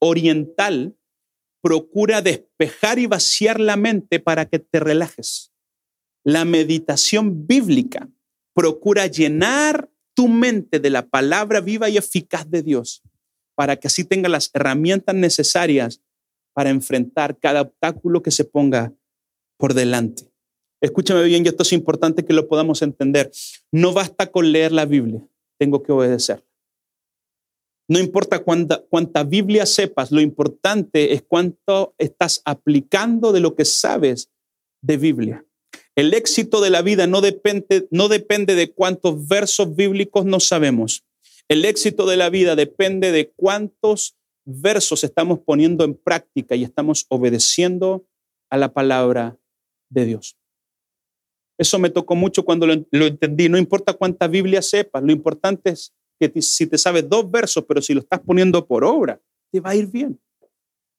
oriental 0.00 0.96
procura 1.62 2.22
despejar 2.22 2.98
y 2.98 3.06
vaciar 3.06 3.60
la 3.60 3.76
mente 3.76 4.18
para 4.18 4.46
que 4.46 4.58
te 4.58 4.80
relajes. 4.80 5.52
La 6.24 6.44
meditación 6.44 7.46
bíblica 7.46 8.08
procura 8.52 9.06
llenar 9.06 9.90
tu 10.14 10.26
mente 10.26 10.80
de 10.80 10.90
la 10.90 11.06
palabra 11.06 11.60
viva 11.60 11.88
y 11.88 11.98
eficaz 11.98 12.50
de 12.50 12.62
Dios 12.62 13.02
para 13.54 13.76
que 13.76 13.88
así 13.88 14.04
tenga 14.04 14.28
las 14.28 14.50
herramientas 14.54 15.14
necesarias 15.14 16.00
para 16.54 16.70
enfrentar 16.70 17.38
cada 17.38 17.62
obstáculo 17.62 18.22
que 18.22 18.30
se 18.30 18.44
ponga 18.44 18.92
por 19.58 19.74
delante. 19.74 20.30
Escúchame 20.80 21.22
bien, 21.22 21.44
y 21.44 21.48
esto 21.48 21.62
es 21.62 21.72
importante 21.72 22.24
que 22.24 22.32
lo 22.32 22.48
podamos 22.48 22.82
entender. 22.82 23.30
No 23.70 23.92
basta 23.92 24.30
con 24.30 24.50
leer 24.50 24.72
la 24.72 24.84
Biblia, 24.84 25.26
tengo 25.58 25.82
que 25.82 25.92
obedecer. 25.92 26.44
No 27.88 27.98
importa 27.98 28.42
cuánta, 28.42 28.82
cuánta 28.88 29.22
Biblia 29.22 29.66
sepas, 29.66 30.10
lo 30.10 30.20
importante 30.20 31.12
es 31.12 31.22
cuánto 31.22 31.94
estás 31.98 32.42
aplicando 32.44 33.32
de 33.32 33.40
lo 33.40 33.54
que 33.54 33.64
sabes 33.64 34.30
de 34.82 34.96
Biblia. 34.96 35.44
El 35.94 36.14
éxito 36.14 36.60
de 36.60 36.70
la 36.70 36.82
vida 36.82 37.06
no 37.06 37.20
depende, 37.20 37.86
no 37.90 38.08
depende 38.08 38.54
de 38.54 38.72
cuántos 38.72 39.28
versos 39.28 39.76
bíblicos 39.76 40.24
no 40.24 40.40
sabemos. 40.40 41.04
El 41.52 41.66
éxito 41.66 42.06
de 42.06 42.16
la 42.16 42.30
vida 42.30 42.56
depende 42.56 43.12
de 43.12 43.30
cuántos 43.30 44.16
versos 44.46 45.04
estamos 45.04 45.38
poniendo 45.40 45.84
en 45.84 45.92
práctica 45.92 46.56
y 46.56 46.64
estamos 46.64 47.04
obedeciendo 47.10 48.06
a 48.48 48.56
la 48.56 48.72
palabra 48.72 49.36
de 49.90 50.06
Dios. 50.06 50.38
Eso 51.58 51.78
me 51.78 51.90
tocó 51.90 52.14
mucho 52.14 52.46
cuando 52.46 52.66
lo, 52.66 53.06
entendí. 53.06 53.50
No 53.50 53.58
importa 53.58 53.92
cuánta 53.92 54.28
Biblia 54.28 54.62
sepas, 54.62 55.02
lo 55.02 55.12
importante 55.12 55.68
es 55.68 55.92
que 56.18 56.40
si 56.40 56.66
te 56.66 56.78
sabes 56.78 57.06
dos 57.06 57.30
versos, 57.30 57.66
pero 57.68 57.82
si 57.82 57.92
lo 57.92 58.00
estás 58.00 58.20
poniendo 58.20 58.66
por 58.66 58.82
obra, 58.82 59.20
te 59.50 59.60
va 59.60 59.72
a 59.72 59.76
ir 59.76 59.88
bien. 59.88 60.18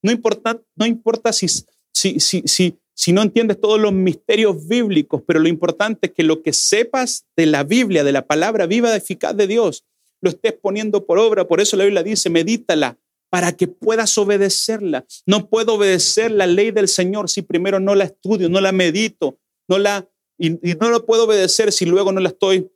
No 0.03 0.11
importa, 0.11 0.61
no 0.75 0.85
importa 0.85 1.33
si, 1.33 1.47
si, 1.47 2.19
si, 2.19 2.43
si, 2.45 2.77
si 2.93 3.11
no 3.11 3.23
entiendes 3.23 3.59
todos 3.59 3.81
los 3.81 3.91
misterios 3.91 4.67
bíblicos, 4.67 5.23
pero 5.25 5.39
lo 5.39 5.47
importante 5.47 6.09
es 6.09 6.13
que 6.13 6.21
lo 6.21 6.43
que 6.43 6.53
sepas 6.53 7.25
de 7.35 7.47
la 7.47 7.63
Biblia, 7.63 8.03
de 8.03 8.11
la 8.11 8.27
palabra 8.27 8.67
viva, 8.67 8.95
eficaz 8.95 9.35
de 9.35 9.47
Dios, 9.47 9.83
lo 10.23 10.29
estés 10.29 10.53
poniendo 10.53 11.05
por 11.05 11.19
obra. 11.19 11.45
Por 11.45 11.61
eso 11.61 11.75
la 11.75 11.83
Biblia 11.83 12.01
dice, 12.01 12.29
medítala 12.29 12.97
para 13.29 13.51
que 13.55 13.67
puedas 13.67 14.17
obedecerla. 14.17 15.05
No 15.25 15.49
puedo 15.49 15.73
obedecer 15.73 16.31
la 16.31 16.47
ley 16.47 16.71
del 16.71 16.87
Señor 16.87 17.29
si 17.29 17.41
primero 17.41 17.79
no 17.79 17.93
la 17.93 18.05
estudio, 18.05 18.47
no 18.47 18.61
la 18.61 18.71
medito, 18.71 19.37
no 19.67 19.77
la 19.77 20.07
y, 20.37 20.49
no 20.49 20.89
lo 20.89 21.05
puedo 21.05 21.25
obedecer 21.25 21.71
si 21.71 21.85
luego 21.85 22.11
no 22.11 22.21
la 22.21 22.29
estoy 22.29 22.71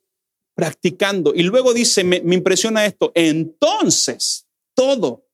practicando. 0.56 1.34
Y 1.34 1.44
luego 1.44 1.74
dice, 1.74 2.04
me 2.04 2.36
impresiona 2.36 2.86
esto, 2.86 3.12
entonces 3.16 4.48
todo 4.76 5.26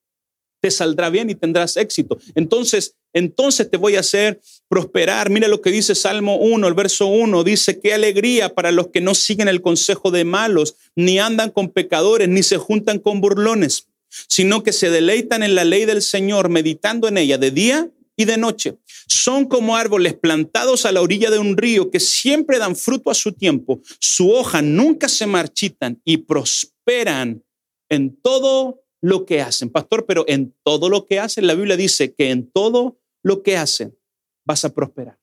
te 0.61 0.71
saldrá 0.71 1.09
bien 1.09 1.29
y 1.29 1.35
tendrás 1.35 1.75
éxito. 1.77 2.17
Entonces, 2.35 2.95
entonces 3.13 3.69
te 3.69 3.77
voy 3.77 3.95
a 3.95 4.01
hacer 4.01 4.41
prosperar. 4.67 5.29
Mira 5.29 5.47
lo 5.47 5.61
que 5.61 5.71
dice 5.71 5.95
Salmo 5.95 6.37
1, 6.37 6.67
el 6.67 6.73
verso 6.73 7.07
1, 7.07 7.43
dice, 7.43 7.79
qué 7.79 7.93
alegría 7.93 8.53
para 8.53 8.71
los 8.71 8.87
que 8.87 9.01
no 9.01 9.13
siguen 9.13 9.47
el 9.47 9.61
consejo 9.61 10.11
de 10.11 10.25
malos, 10.25 10.75
ni 10.95 11.19
andan 11.19 11.51
con 11.51 11.69
pecadores, 11.69 12.27
ni 12.27 12.43
se 12.43 12.57
juntan 12.57 12.99
con 12.99 13.21
burlones, 13.21 13.87
sino 14.27 14.63
que 14.63 14.73
se 14.73 14.89
deleitan 14.89 15.43
en 15.43 15.55
la 15.55 15.63
ley 15.63 15.85
del 15.85 16.01
Señor, 16.01 16.49
meditando 16.49 17.07
en 17.07 17.17
ella 17.17 17.37
de 17.37 17.51
día 17.51 17.89
y 18.15 18.25
de 18.25 18.37
noche. 18.37 18.75
Son 19.07 19.45
como 19.45 19.75
árboles 19.75 20.13
plantados 20.15 20.85
a 20.85 20.91
la 20.91 21.01
orilla 21.01 21.29
de 21.29 21.39
un 21.39 21.57
río 21.57 21.91
que 21.91 21.99
siempre 21.99 22.57
dan 22.57 22.75
fruto 22.75 23.11
a 23.11 23.15
su 23.15 23.31
tiempo. 23.31 23.81
Su 23.99 24.31
hoja 24.31 24.61
nunca 24.61 25.07
se 25.07 25.27
marchitan 25.27 26.01
y 26.03 26.17
prosperan 26.17 27.43
en 27.89 28.15
todo 28.21 28.81
lo 29.01 29.25
que 29.25 29.41
hacen. 29.41 29.69
Pastor, 29.69 30.05
pero 30.07 30.25
en 30.27 30.55
todo 30.63 30.89
lo 30.89 31.05
que 31.05 31.19
hacen, 31.19 31.45
la 31.45 31.55
Biblia 31.55 31.75
dice 31.75 32.13
que 32.13 32.29
en 32.29 32.49
todo 32.49 32.97
lo 33.23 33.41
que 33.41 33.57
hacen 33.57 33.97
vas 34.45 34.63
a 34.65 34.73
prosperar. 34.73 35.17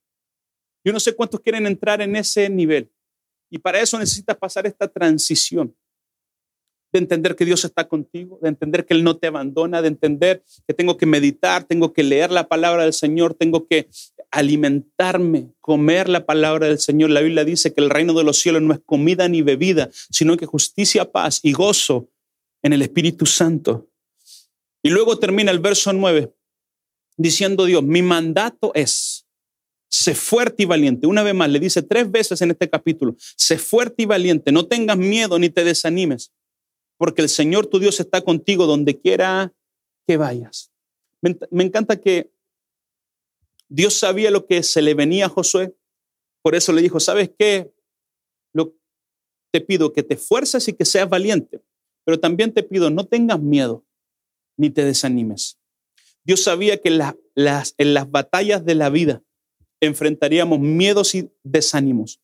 Yo 0.84 0.92
no 0.92 1.00
sé 1.00 1.14
cuántos 1.14 1.40
quieren 1.40 1.66
entrar 1.66 2.00
en 2.00 2.16
ese 2.16 2.48
nivel. 2.48 2.90
Y 3.50 3.58
para 3.58 3.80
eso 3.80 3.98
necesitas 3.98 4.36
pasar 4.36 4.66
esta 4.66 4.88
transición. 4.88 5.76
de 6.92 6.98
entender 6.98 7.36
que 7.36 7.44
Dios 7.44 7.64
está 7.64 7.86
contigo, 7.86 8.40
de 8.42 8.48
entender 8.48 8.84
que 8.84 8.94
Él 8.94 9.04
no 9.04 9.16
te 9.16 9.28
abandona, 9.28 9.80
de 9.80 9.86
entender 9.86 10.42
que 10.66 10.74
tengo 10.74 10.96
que 10.96 11.06
meditar, 11.06 11.62
tengo 11.62 11.92
que 11.92 12.02
leer 12.02 12.32
la 12.32 12.48
palabra 12.48 12.82
del 12.82 12.92
Señor, 12.92 13.34
tengo 13.34 13.68
que 13.68 13.88
alimentarme, 14.32 15.52
comer 15.60 16.08
la 16.08 16.26
palabra 16.26 16.66
del 16.66 16.80
Señor. 16.80 17.10
La 17.10 17.20
Biblia 17.20 17.44
dice 17.44 17.72
que 17.72 17.80
el 17.80 17.90
reino 17.90 18.12
de 18.12 18.24
los 18.24 18.40
cielos 18.40 18.62
no 18.62 18.74
es 18.74 18.80
comida 18.84 19.28
ni 19.28 19.40
bebida, 19.40 19.88
sino 19.92 20.36
que 20.36 20.46
justicia, 20.46 21.12
paz 21.12 21.38
y 21.44 21.52
gozo 21.52 22.10
en 22.60 22.72
el 22.72 22.82
Espíritu 22.82 23.24
Santo. 23.24 23.88
Y 24.82 24.90
luego 24.90 25.16
termina 25.16 25.52
el 25.52 25.60
verso 25.60 25.92
9 25.92 26.34
diciendo 27.20 27.64
Dios, 27.64 27.82
mi 27.82 28.02
mandato 28.02 28.72
es, 28.74 29.26
sé 29.88 30.14
fuerte 30.14 30.62
y 30.62 30.66
valiente. 30.66 31.06
Una 31.06 31.22
vez 31.22 31.34
más, 31.34 31.50
le 31.50 31.60
dice 31.60 31.82
tres 31.82 32.10
veces 32.10 32.40
en 32.42 32.50
este 32.50 32.68
capítulo, 32.68 33.16
sé 33.36 33.58
fuerte 33.58 34.02
y 34.02 34.06
valiente, 34.06 34.52
no 34.52 34.66
tengas 34.66 34.96
miedo 34.96 35.38
ni 35.38 35.50
te 35.50 35.64
desanimes 35.64 36.32
porque 37.00 37.22
el 37.22 37.30
Señor 37.30 37.66
tu 37.66 37.78
Dios 37.78 37.98
está 37.98 38.20
contigo 38.20 38.66
donde 38.66 39.00
quiera 39.00 39.54
que 40.06 40.18
vayas. 40.18 40.70
Me, 41.22 41.64
encanta 41.64 41.98
que 41.98 42.30
Dios 43.70 43.94
sabía 43.94 44.30
lo 44.30 44.44
que 44.44 44.62
se 44.62 44.82
le 44.82 44.92
venía 44.92 45.24
a 45.24 45.30
Josué, 45.30 45.74
por 46.42 46.54
eso 46.54 46.74
le 46.74 46.82
dijo, 46.82 47.00
¿sabes 47.00 47.30
qué? 47.38 47.72
Lo, 48.52 48.74
te 49.50 49.62
pido 49.62 49.94
que 49.94 50.02
te 50.02 50.18
fuerces 50.18 50.68
y 50.68 50.74
que 50.74 50.84
seas 50.84 51.08
valiente, 51.08 51.62
pero 52.04 52.20
también 52.20 52.52
te 52.52 52.62
pido, 52.62 52.90
no 52.90 53.06
tengas 53.06 53.40
miedo 53.40 53.86
ni 54.58 54.68
te 54.68 54.84
desanimes. 54.84 55.58
Dios 56.24 56.42
sabía 56.42 56.78
que 56.78 56.88
en 56.88 57.94
las 57.94 58.10
batallas 58.10 58.64
de 58.64 58.74
la 58.74 58.90
vida 58.90 59.22
enfrentaríamos 59.80 60.60
miedos 60.60 61.14
y 61.14 61.30
desánimos, 61.42 62.20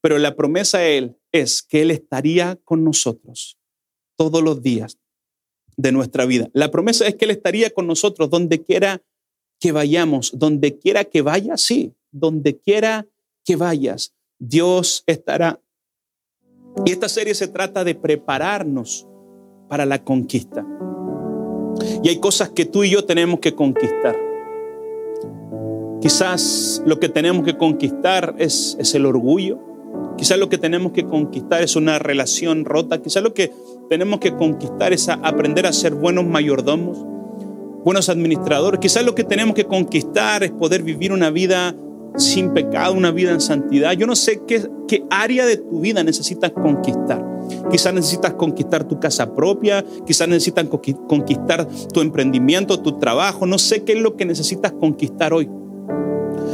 pero 0.00 0.18
la 0.18 0.36
promesa 0.36 0.78
de 0.78 0.98
Él 0.98 1.16
es 1.32 1.62
que 1.62 1.82
Él 1.82 1.90
estaría 1.90 2.56
con 2.64 2.84
nosotros 2.84 3.58
todos 4.16 4.42
los 4.42 4.62
días 4.62 4.98
de 5.76 5.92
nuestra 5.92 6.26
vida. 6.26 6.50
La 6.52 6.70
promesa 6.70 7.06
es 7.06 7.14
que 7.14 7.24
Él 7.24 7.30
estaría 7.30 7.70
con 7.70 7.86
nosotros 7.86 8.28
donde 8.28 8.62
quiera 8.62 9.02
que 9.60 9.72
vayamos, 9.72 10.32
donde 10.38 10.78
quiera 10.78 11.04
que 11.04 11.22
vayas, 11.22 11.60
sí, 11.60 11.94
donde 12.10 12.58
quiera 12.58 13.06
que 13.44 13.56
vayas, 13.56 14.14
Dios 14.38 15.02
estará. 15.06 15.60
Y 16.84 16.92
esta 16.92 17.08
serie 17.08 17.34
se 17.34 17.48
trata 17.48 17.82
de 17.84 17.94
prepararnos 17.94 19.06
para 19.68 19.86
la 19.86 20.04
conquista. 20.04 20.66
Y 22.02 22.08
hay 22.08 22.18
cosas 22.18 22.50
que 22.50 22.64
tú 22.64 22.84
y 22.84 22.90
yo 22.90 23.04
tenemos 23.04 23.40
que 23.40 23.54
conquistar. 23.54 24.16
Quizás 26.00 26.82
lo 26.86 27.00
que 27.00 27.08
tenemos 27.08 27.44
que 27.44 27.56
conquistar 27.56 28.34
es, 28.38 28.76
es 28.78 28.94
el 28.94 29.06
orgullo. 29.06 29.58
Quizás 30.16 30.38
lo 30.38 30.48
que 30.48 30.58
tenemos 30.58 30.92
que 30.92 31.04
conquistar 31.04 31.62
es 31.62 31.76
una 31.76 31.98
relación 31.98 32.64
rota. 32.64 33.02
Quizás 33.02 33.22
lo 33.22 33.34
que 33.34 33.52
tenemos 33.88 34.20
que 34.20 34.34
conquistar 34.34 34.92
es 34.92 35.08
aprender 35.08 35.66
a 35.66 35.72
ser 35.72 35.94
buenos 35.94 36.24
mayordomos, 36.24 36.98
buenos 37.84 38.08
administradores. 38.08 38.80
Quizás 38.80 39.04
lo 39.04 39.14
que 39.14 39.24
tenemos 39.24 39.54
que 39.54 39.64
conquistar 39.64 40.44
es 40.44 40.50
poder 40.50 40.82
vivir 40.82 41.12
una 41.12 41.30
vida 41.30 41.74
sin 42.16 42.52
pecado, 42.52 42.94
una 42.94 43.10
vida 43.10 43.32
en 43.32 43.40
santidad. 43.40 43.92
Yo 43.92 44.06
no 44.06 44.16
sé 44.16 44.42
qué, 44.46 44.68
qué 44.86 45.04
área 45.10 45.46
de 45.46 45.56
tu 45.56 45.80
vida 45.80 46.02
necesitas 46.04 46.52
conquistar. 46.52 47.27
Quizás 47.70 47.92
necesitas 47.94 48.34
conquistar 48.34 48.84
tu 48.84 48.98
casa 49.00 49.34
propia, 49.34 49.84
quizás 50.06 50.28
necesitas 50.28 50.66
conquistar 51.06 51.66
tu 51.92 52.00
emprendimiento, 52.00 52.80
tu 52.80 52.98
trabajo. 52.98 53.46
No 53.46 53.58
sé 53.58 53.84
qué 53.84 53.92
es 53.92 54.00
lo 54.00 54.16
que 54.16 54.24
necesitas 54.24 54.72
conquistar 54.72 55.32
hoy. 55.32 55.48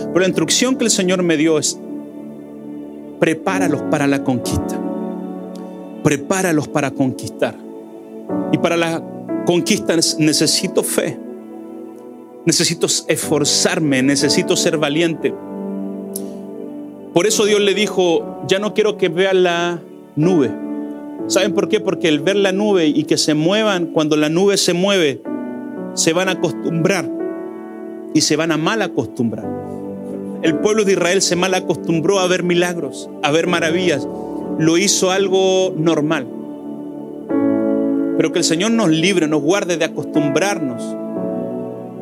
Pero 0.06 0.20
la 0.20 0.26
instrucción 0.26 0.76
que 0.76 0.84
el 0.84 0.90
Señor 0.90 1.22
me 1.22 1.36
dio 1.36 1.58
es, 1.58 1.78
prepáralos 3.18 3.82
para 3.90 4.06
la 4.06 4.22
conquista 4.22 4.80
prepáralos 6.04 6.68
para 6.68 6.92
conquistar. 6.92 7.56
Y 8.52 8.58
para 8.58 8.76
la 8.76 9.02
conquista 9.46 9.96
necesito 9.96 10.84
fe, 10.84 11.18
necesito 12.44 12.86
esforzarme, 13.08 14.02
necesito 14.02 14.54
ser 14.54 14.76
valiente. 14.76 15.34
Por 17.12 17.26
eso 17.26 17.46
Dios 17.46 17.60
le 17.60 17.74
dijo, 17.74 18.42
ya 18.46 18.58
no 18.58 18.74
quiero 18.74 18.96
que 18.96 19.08
vean 19.08 19.42
la 19.42 19.82
nube. 20.14 20.52
¿Saben 21.26 21.54
por 21.54 21.68
qué? 21.68 21.80
Porque 21.80 22.08
el 22.08 22.20
ver 22.20 22.36
la 22.36 22.52
nube 22.52 22.86
y 22.86 23.04
que 23.04 23.16
se 23.16 23.34
muevan, 23.34 23.86
cuando 23.86 24.16
la 24.16 24.28
nube 24.28 24.56
se 24.56 24.74
mueve, 24.74 25.22
se 25.94 26.12
van 26.12 26.28
a 26.28 26.32
acostumbrar 26.32 27.10
y 28.12 28.20
se 28.20 28.36
van 28.36 28.52
a 28.52 28.56
mal 28.56 28.82
acostumbrar. 28.82 29.46
El 30.42 30.56
pueblo 30.56 30.84
de 30.84 30.92
Israel 30.92 31.22
se 31.22 31.36
mal 31.36 31.54
acostumbró 31.54 32.18
a 32.18 32.26
ver 32.26 32.42
milagros, 32.42 33.08
a 33.22 33.30
ver 33.30 33.46
maravillas 33.46 34.06
lo 34.58 34.78
hizo 34.78 35.10
algo 35.10 35.74
normal. 35.76 36.26
Pero 38.16 38.32
que 38.32 38.38
el 38.38 38.44
Señor 38.44 38.70
nos 38.70 38.90
libre, 38.90 39.26
nos 39.26 39.42
guarde 39.42 39.76
de 39.76 39.84
acostumbrarnos 39.84 40.82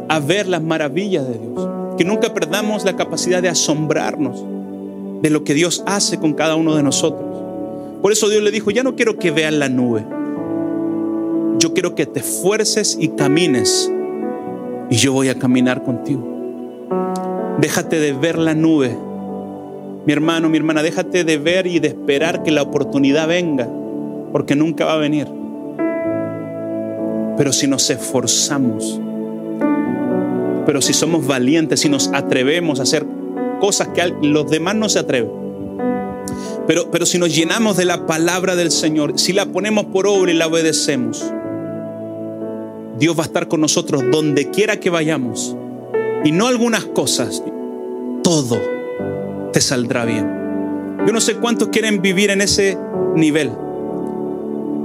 a 0.09 0.21
ver 0.21 0.49
las 0.49 0.63
maravillas 0.63 1.27
de 1.27 1.39
Dios. 1.39 1.69
Que 1.97 2.05
nunca 2.05 2.35
perdamos 2.35 2.85
la 2.85 2.97
capacidad 2.97 3.43
de 3.43 3.49
asombrarnos 3.49 4.45
de 5.23 5.31
lo 5.31 5.45
que 5.45 5.55
Dios 5.55 5.83
hace 5.87 6.19
con 6.19 6.35
cada 6.35 6.57
uno 6.57 6.75
de 6.75 6.83
nosotros. 6.83 7.32
Por 8.03 8.13
eso 8.13 8.29
Dios 8.29 8.43
le 8.43 8.51
dijo, 8.51 8.71
ya 8.71 8.83
no 8.83 8.97
quiero 8.97 9.19
que 9.19 9.31
vean 9.31 9.59
la 9.59 9.69
nube. 9.69 10.05
Yo 11.59 11.73
quiero 11.73 11.95
que 11.95 12.05
te 12.05 12.21
esfuerces 12.21 12.99
y 13.01 13.09
camines. 13.09 13.91
Y 14.91 14.97
yo 14.97 15.13
voy 15.13 15.29
a 15.29 15.39
caminar 15.39 15.83
contigo. 15.85 16.29
Déjate 17.59 18.01
de 18.01 18.13
ver 18.13 18.37
la 18.37 18.55
nube 18.55 18.95
mi 20.05 20.13
hermano, 20.13 20.49
mi 20.49 20.57
hermana, 20.57 20.83
déjate 20.83 21.23
de 21.23 21.39
ver 21.39 21.69
y 21.69 21.79
de 21.79 21.89
esperar 21.89 22.43
que 22.43 22.51
la 22.51 22.63
oportunidad 22.63 23.29
venga, 23.29 23.69
porque 24.33 24.57
nunca 24.57 24.85
va 24.85 24.95
a 24.95 24.97
venir. 24.97 25.29
Pero 27.37 27.53
si 27.53 27.69
nos 27.69 27.89
esforzamos, 27.89 29.01
pero 30.67 30.83
si 30.83 30.93
somos 30.93 31.25
valientes, 31.25 31.81
si 31.81 31.89
nos 31.89 32.09
atrevemos 32.13 32.81
a 32.81 32.83
hacer 32.83 33.07
cosas 33.61 33.89
que 33.89 34.13
los 34.23 34.51
demás 34.51 34.75
no 34.75 34.89
se 34.89 34.99
atreven, 34.99 35.31
pero, 36.67 36.91
pero 36.91 37.07
si 37.07 37.19
nos 37.19 37.35
llenamos 37.35 37.77
de 37.77 37.85
la 37.85 38.07
palabra 38.07 38.57
del 38.57 38.71
Señor, 38.71 39.19
si 39.19 39.33
la 39.33 39.47
ponemos 39.47 39.87
por 39.87 40.07
obra 40.07 40.33
y 40.33 40.35
la 40.35 40.47
obedecemos, 40.47 41.25
Dios 42.99 43.19
va 43.19 43.25
a 43.25 43.27
estar 43.27 43.49
con 43.49 43.61
nosotros 43.61 44.03
donde 44.11 44.51
quiera 44.51 44.79
que 44.79 44.91
vayamos. 44.91 45.57
Y 46.25 46.31
no 46.31 46.47
algunas 46.47 46.85
cosas, 46.85 47.43
todo 48.23 48.61
te 49.53 49.61
saldrá 49.61 50.05
bien. 50.05 50.43
Yo 51.07 51.13
no 51.13 51.21
sé 51.21 51.35
cuántos 51.35 51.69
quieren 51.69 52.01
vivir 52.01 52.31
en 52.31 52.41
ese 52.41 52.79
nivel. 53.17 53.51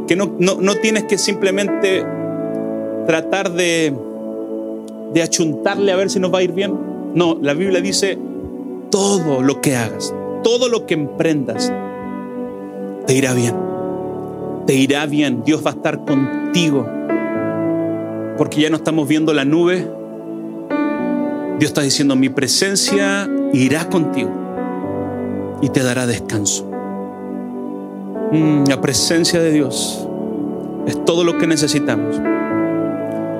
Que 0.07 0.15
no, 0.15 0.35
no, 0.39 0.75
tienes 0.75 1.03
que 1.03 1.17
simplemente 1.17 2.03
tratar 3.05 3.51
de, 3.51 3.93
de 5.13 5.21
achuntarle 5.21 5.91
a 5.91 5.95
ver 5.95 6.09
si 6.09 6.19
nos 6.19 6.33
va 6.33 6.39
a 6.39 6.43
ir 6.43 6.53
bien. 6.53 6.73
No, 7.13 7.37
la 7.41 7.53
Biblia 7.53 7.81
dice, 7.81 8.17
todo 8.89 9.43
lo 9.43 9.61
que 9.61 9.75
hagas, 9.75 10.13
todo 10.47 10.69
lo 10.69 10.85
que 10.85 10.93
emprendas, 10.93 11.73
te 13.05 13.13
irá 13.13 13.33
bien. 13.33 13.53
Te 14.65 14.75
irá 14.75 15.05
bien. 15.05 15.43
Dios 15.43 15.61
va 15.61 15.71
a 15.71 15.73
estar 15.73 16.05
contigo. 16.05 16.87
Porque 18.37 18.61
ya 18.61 18.69
no 18.69 18.77
estamos 18.77 19.09
viendo 19.09 19.33
la 19.33 19.43
nube. 19.43 19.85
Dios 21.59 21.71
está 21.71 21.81
diciendo, 21.81 22.15
mi 22.15 22.29
presencia 22.29 23.29
irá 23.51 23.89
contigo 23.89 24.31
y 25.61 25.67
te 25.67 25.83
dará 25.83 26.07
descanso. 26.07 26.63
Mm, 28.31 28.69
la 28.69 28.79
presencia 28.79 29.41
de 29.41 29.51
Dios 29.51 30.07
es 30.87 31.03
todo 31.03 31.25
lo 31.25 31.37
que 31.39 31.47
necesitamos. 31.47 32.21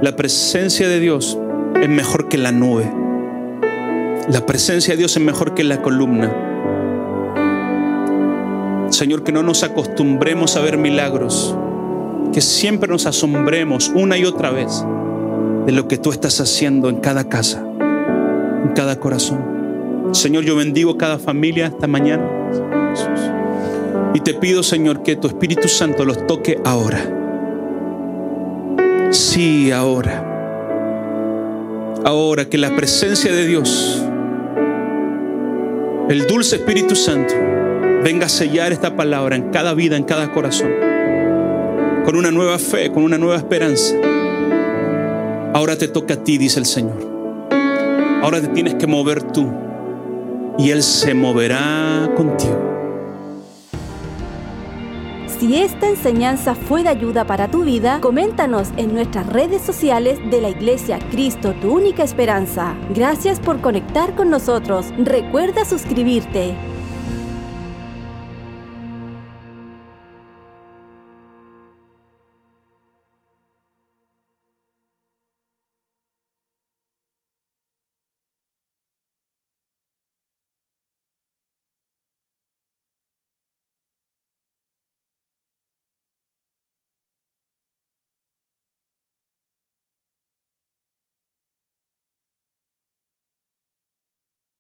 La 0.02 0.14
presencia 0.18 0.90
de 0.90 1.00
Dios 1.00 1.40
es 1.82 1.88
mejor 1.88 2.28
que 2.28 2.38
la 2.38 2.52
nube. 2.52 2.92
La 4.28 4.46
presencia 4.46 4.96
de 4.96 4.98
Dios 4.98 5.16
es 5.16 5.24
mejor 5.24 5.54
que 5.54 5.64
la 5.64 5.82
columna. 5.82 6.56
Señor, 8.98 9.24
que 9.24 9.32
no 9.32 9.44
nos 9.44 9.62
acostumbremos 9.62 10.56
a 10.56 10.62
ver 10.62 10.80
milagros, 10.80 11.56
que 12.34 12.42
siempre 12.42 12.90
nos 12.90 13.06
asombremos 13.06 13.92
una 13.94 14.18
y 14.18 14.26
otra 14.26 14.50
vez 14.50 14.84
de 15.68 15.72
lo 15.72 15.88
que 15.88 16.00
tú 16.00 16.10
estás 16.10 16.42
haciendo 16.42 16.90
en 16.90 16.96
cada 16.96 17.30
casa, 17.30 17.64
en 17.80 18.72
cada 18.74 19.00
corazón. 19.00 20.10
Señor, 20.14 20.46
yo 20.46 20.56
bendigo 20.56 20.98
cada 20.98 21.20
familia 21.20 21.68
esta 21.68 21.86
mañana. 21.86 22.28
Y 24.16 24.22
te 24.22 24.34
pido, 24.34 24.64
Señor, 24.64 25.04
que 25.04 25.16
tu 25.16 25.28
Espíritu 25.28 25.68
Santo 25.68 26.04
los 26.04 26.26
toque 26.26 26.60
ahora. 26.66 27.00
Sí, 29.12 29.72
ahora. 29.72 30.26
Ahora 32.04 32.50
que 32.50 32.58
la 32.58 32.76
presencia 32.76 33.32
de 33.32 33.46
Dios, 33.46 34.04
el 36.10 36.26
dulce 36.26 36.56
Espíritu 36.56 36.96
Santo, 36.96 37.36
venga 38.04 38.26
a 38.26 38.30
sellar 38.30 38.72
esta 38.72 38.96
palabra 38.96 39.36
en 39.36 39.50
cada 39.52 39.74
vida, 39.74 39.98
en 39.98 40.04
cada 40.04 40.32
corazón. 40.32 40.72
Con 42.06 42.16
una 42.16 42.32
nueva 42.32 42.58
fe, 42.58 42.92
con 42.92 43.04
una 43.04 43.18
nueva 43.18 43.38
esperanza. 43.38 43.96
Ahora 45.54 45.78
te 45.78 45.88
toca 45.88 46.16
a 46.16 46.24
ti, 46.24 46.38
dice 46.38 46.60
el 46.60 46.66
Señor. 46.66 46.98
Ahora 48.22 48.42
te 48.42 48.48
tienes 48.50 48.76
que 48.76 48.88
mover 48.88 49.24
tú 49.24 49.52
y 50.58 50.72
Él 50.72 50.84
se 50.84 51.14
moverá 51.14 52.12
contigo. 52.16 52.68
Si 55.40 55.56
esta 55.56 55.88
enseñanza 55.88 56.56
fue 56.56 56.82
de 56.82 56.90
ayuda 56.90 57.26
para 57.26 57.52
tu 57.52 57.64
vida, 57.64 58.00
coméntanos 58.02 58.70
en 58.76 58.94
nuestras 58.94 59.28
redes 59.28 59.62
sociales 59.62 60.20
de 60.32 60.42
la 60.42 60.50
Iglesia 60.50 60.98
Cristo, 61.12 61.54
tu 61.62 61.76
única 61.76 62.04
esperanza. 62.04 62.76
Gracias 62.96 63.40
por 63.40 63.62
conectar 63.62 64.16
con 64.16 64.32
nosotros. 64.32 64.88
Recuerda 64.98 65.64
suscribirte. 65.64 66.56